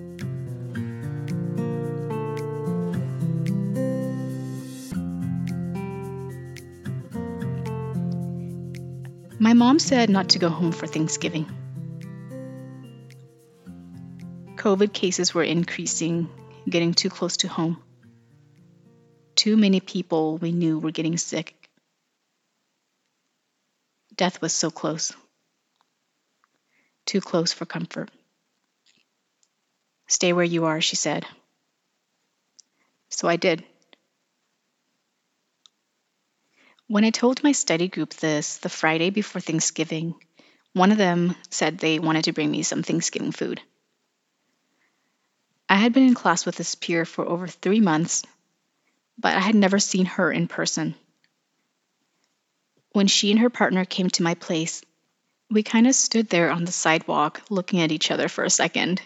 My 9.43 9.51
mom 9.51 9.77
said 9.77 10.09
not 10.09 10.29
to 10.29 10.39
go 10.39 10.47
home 10.47 10.71
for 10.71 10.87
Thanksgiving. 10.87 11.45
COVID 14.55 14.93
cases 14.93 15.33
were 15.33 15.43
increasing, 15.43 16.29
getting 16.69 16.93
too 16.93 17.09
close 17.09 17.35
to 17.37 17.49
home. 17.49 17.83
Too 19.35 19.57
many 19.57 19.81
people 19.81 20.37
we 20.37 20.53
knew 20.53 20.79
were 20.79 20.91
getting 20.91 21.17
sick. 21.17 21.53
Death 24.15 24.41
was 24.41 24.53
so 24.53 24.71
close. 24.71 25.11
Too 27.05 27.19
close 27.19 27.51
for 27.51 27.65
comfort. 27.65 28.11
Stay 30.07 30.31
where 30.31 30.45
you 30.45 30.63
are, 30.63 30.79
she 30.79 30.95
said. 30.95 31.25
So 33.09 33.27
I 33.27 33.35
did. 33.35 33.65
When 36.87 37.05
I 37.05 37.11
told 37.11 37.43
my 37.43 37.53
study 37.53 37.87
group 37.87 38.13
this 38.13 38.57
the 38.57 38.69
Friday 38.69 39.09
before 39.09 39.41
Thanksgiving, 39.41 40.15
one 40.73 40.91
of 40.91 40.97
them 40.97 41.35
said 41.49 41.77
they 41.77 41.99
wanted 41.99 42.25
to 42.25 42.33
bring 42.33 42.51
me 42.51 42.63
some 42.63 42.83
Thanksgiving 42.83 43.31
food. 43.31 43.61
I 45.69 45.75
had 45.75 45.93
been 45.93 46.03
in 46.03 46.13
class 46.13 46.45
with 46.45 46.55
this 46.55 46.75
peer 46.75 47.05
for 47.05 47.25
over 47.25 47.47
three 47.47 47.79
months, 47.79 48.23
but 49.17 49.35
I 49.35 49.39
had 49.39 49.55
never 49.55 49.79
seen 49.79 50.05
her 50.05 50.31
in 50.31 50.47
person. 50.47 50.95
When 52.91 53.07
she 53.07 53.31
and 53.31 53.39
her 53.39 53.49
partner 53.49 53.85
came 53.85 54.09
to 54.09 54.23
my 54.23 54.35
place, 54.35 54.83
we 55.49 55.63
kind 55.63 55.87
of 55.87 55.95
stood 55.95 56.29
there 56.29 56.51
on 56.51 56.65
the 56.65 56.71
sidewalk 56.71 57.41
looking 57.49 57.81
at 57.81 57.91
each 57.91 58.11
other 58.11 58.27
for 58.27 58.43
a 58.43 58.49
second. 58.49 59.01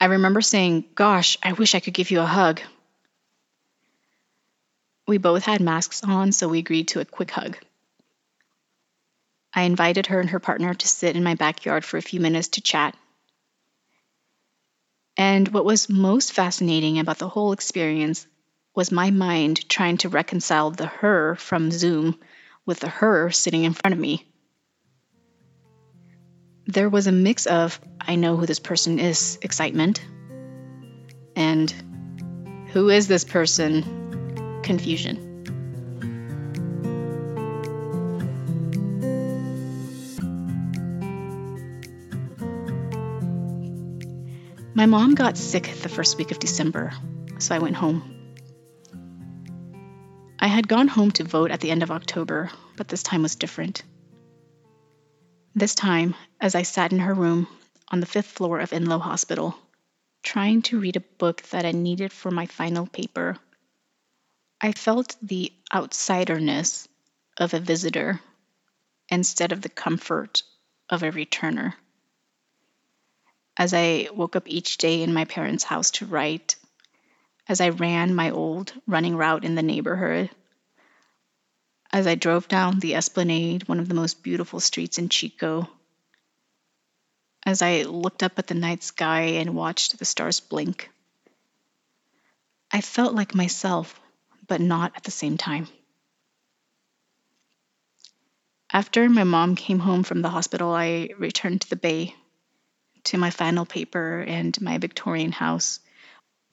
I 0.00 0.06
remember 0.06 0.40
saying, 0.42 0.86
Gosh, 0.94 1.38
I 1.42 1.52
wish 1.52 1.74
I 1.74 1.80
could 1.80 1.94
give 1.94 2.10
you 2.10 2.20
a 2.20 2.26
hug. 2.26 2.60
We 5.12 5.18
both 5.18 5.44
had 5.44 5.60
masks 5.60 6.02
on, 6.02 6.32
so 6.32 6.48
we 6.48 6.58
agreed 6.58 6.88
to 6.88 7.00
a 7.00 7.04
quick 7.04 7.30
hug. 7.30 7.58
I 9.52 9.64
invited 9.64 10.06
her 10.06 10.20
and 10.20 10.30
her 10.30 10.40
partner 10.40 10.72
to 10.72 10.88
sit 10.88 11.16
in 11.16 11.22
my 11.22 11.34
backyard 11.34 11.84
for 11.84 11.98
a 11.98 12.08
few 12.10 12.18
minutes 12.18 12.48
to 12.48 12.62
chat. 12.62 12.96
And 15.18 15.48
what 15.48 15.66
was 15.66 15.90
most 15.90 16.32
fascinating 16.32 16.98
about 16.98 17.18
the 17.18 17.28
whole 17.28 17.52
experience 17.52 18.26
was 18.74 18.90
my 18.90 19.10
mind 19.10 19.68
trying 19.68 19.98
to 19.98 20.08
reconcile 20.08 20.70
the 20.70 20.86
her 20.86 21.34
from 21.34 21.70
Zoom 21.70 22.18
with 22.64 22.80
the 22.80 22.88
her 22.88 23.30
sitting 23.30 23.64
in 23.64 23.74
front 23.74 23.92
of 23.92 24.00
me. 24.00 24.26
There 26.64 26.88
was 26.88 27.06
a 27.06 27.12
mix 27.12 27.44
of, 27.44 27.78
I 28.00 28.14
know 28.14 28.38
who 28.38 28.46
this 28.46 28.60
person 28.60 28.98
is, 28.98 29.38
excitement, 29.42 30.00
and 31.36 31.70
who 32.68 32.88
is 32.88 33.08
this 33.08 33.24
person, 33.24 34.01
confusion. 34.62 35.28
My 44.74 44.86
mom 44.86 45.14
got 45.14 45.36
sick 45.36 45.70
the 45.82 45.88
first 45.88 46.18
week 46.18 46.30
of 46.30 46.38
December, 46.38 46.92
so 47.38 47.54
I 47.54 47.58
went 47.60 47.76
home. 47.76 48.12
I 50.40 50.48
had 50.48 50.66
gone 50.66 50.88
home 50.88 51.12
to 51.12 51.24
vote 51.24 51.52
at 51.52 51.60
the 51.60 51.70
end 51.70 51.84
of 51.84 51.92
October, 51.92 52.50
but 52.76 52.88
this 52.88 53.04
time 53.04 53.22
was 53.22 53.36
different. 53.36 53.84
This 55.54 55.76
time, 55.76 56.16
as 56.40 56.54
I 56.54 56.62
sat 56.62 56.92
in 56.92 56.98
her 56.98 57.14
room 57.14 57.46
on 57.92 58.00
the 58.00 58.06
fifth 58.06 58.26
floor 58.26 58.58
of 58.58 58.70
Enloe 58.70 59.00
Hospital, 59.00 59.54
trying 60.22 60.62
to 60.62 60.80
read 60.80 60.96
a 60.96 61.08
book 61.18 61.42
that 61.50 61.64
I 61.64 61.72
needed 61.72 62.12
for 62.12 62.30
my 62.30 62.46
final 62.46 62.86
paper, 62.86 63.36
I 64.62 64.72
felt 64.72 65.16
the 65.20 65.52
outsiderness 65.72 66.86
of 67.36 67.52
a 67.52 67.60
visitor 67.60 68.20
instead 69.08 69.52
of 69.52 69.60
the 69.60 69.68
comfort 69.68 70.42
of 70.88 71.02
a 71.02 71.10
returner 71.10 71.74
as 73.56 73.74
I 73.74 74.08
woke 74.12 74.36
up 74.36 74.48
each 74.48 74.78
day 74.78 75.02
in 75.02 75.12
my 75.12 75.24
parents' 75.24 75.64
house 75.64 75.90
to 75.92 76.06
write, 76.06 76.56
as 77.48 77.60
I 77.60 77.68
ran 77.68 78.14
my 78.14 78.30
old 78.30 78.72
running 78.86 79.16
route 79.16 79.44
in 79.44 79.54
the 79.54 79.62
neighborhood, 79.62 80.30
as 81.92 82.06
I 82.06 82.14
drove 82.14 82.48
down 82.48 82.78
the 82.78 82.94
Esplanade, 82.94 83.68
one 83.68 83.78
of 83.78 83.88
the 83.88 83.94
most 83.94 84.22
beautiful 84.22 84.60
streets 84.60 84.98
in 84.98 85.10
Chico, 85.10 85.68
as 87.44 87.60
I 87.60 87.82
looked 87.82 88.22
up 88.22 88.38
at 88.38 88.46
the 88.46 88.54
night 88.54 88.82
sky 88.82 89.22
and 89.40 89.54
watched 89.54 89.98
the 89.98 90.04
stars 90.06 90.40
blink. 90.40 90.90
I 92.70 92.80
felt 92.80 93.14
like 93.14 93.34
myself, 93.34 94.00
but 94.52 94.60
not 94.60 94.92
at 94.94 95.02
the 95.02 95.10
same 95.10 95.38
time. 95.38 95.66
After 98.70 99.08
my 99.08 99.24
mom 99.24 99.56
came 99.56 99.78
home 99.78 100.02
from 100.02 100.20
the 100.20 100.28
hospital, 100.28 100.74
I 100.74 101.08
returned 101.18 101.62
to 101.62 101.70
the 101.70 101.76
Bay 101.76 102.14
to 103.04 103.16
my 103.16 103.30
final 103.30 103.64
paper 103.64 104.20
and 104.20 104.60
my 104.60 104.76
Victorian 104.76 105.32
house, 105.32 105.80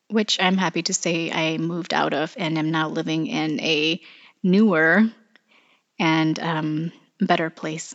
which 0.07 0.39
I'm 0.39 0.55
happy 0.55 0.81
to 0.83 0.93
say 0.93 1.29
I 1.29 1.57
moved 1.57 1.93
out 1.93 2.13
of 2.13 2.33
and 2.37 2.57
am 2.57 2.71
now 2.71 2.87
living 2.87 3.27
in 3.27 3.59
a 3.59 3.99
newer 4.41 5.03
and 5.99 6.39
um, 6.39 6.93
better 7.19 7.49
place. 7.49 7.93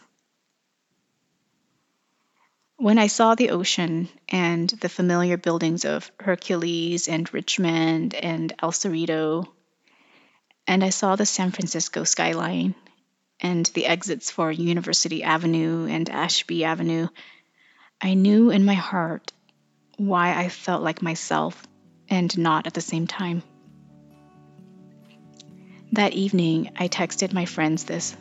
When 2.77 2.99
I 2.99 3.07
saw 3.07 3.35
the 3.35 3.53
ocean 3.53 4.11
and 4.29 4.69
the 4.69 4.91
familiar 4.91 5.39
buildings 5.39 5.87
of 5.87 6.11
Hercules 6.21 7.09
and 7.09 7.33
Richmond 7.33 8.15
and 8.15 8.53
El 8.63 8.73
Cerrito, 8.73 9.47
and 10.67 10.83
I 10.83 10.91
saw 10.91 11.17
the 11.17 11.27
San 11.27 11.51
Francisco 11.51 12.05
skyline 12.05 12.75
and 13.41 13.67
the 13.67 13.87
exits 13.87 14.31
for 14.31 14.51
University 14.51 15.23
Avenue 15.23 15.87
and 15.89 16.09
Ashby 16.09 16.65
Avenue, 16.65 17.09
I 18.01 18.15
knew 18.15 18.51
in 18.51 18.65
my 18.65 18.75
heart 18.75 19.33
why 19.97 20.35
I 20.35 20.49
felt 20.49 20.83
like 20.83 21.03
myself 21.03 21.63
and 22.09 22.37
not 22.39 22.67
at 22.67 22.75
the 22.75 22.81
same 22.81 23.07
time. 23.07 23.43
That 25.93 26.13
evening, 26.13 26.73
I 26.77 26.89
texted 26.89 27.33
my 27.33 27.45
friends 27.45 27.85
this 27.85 28.17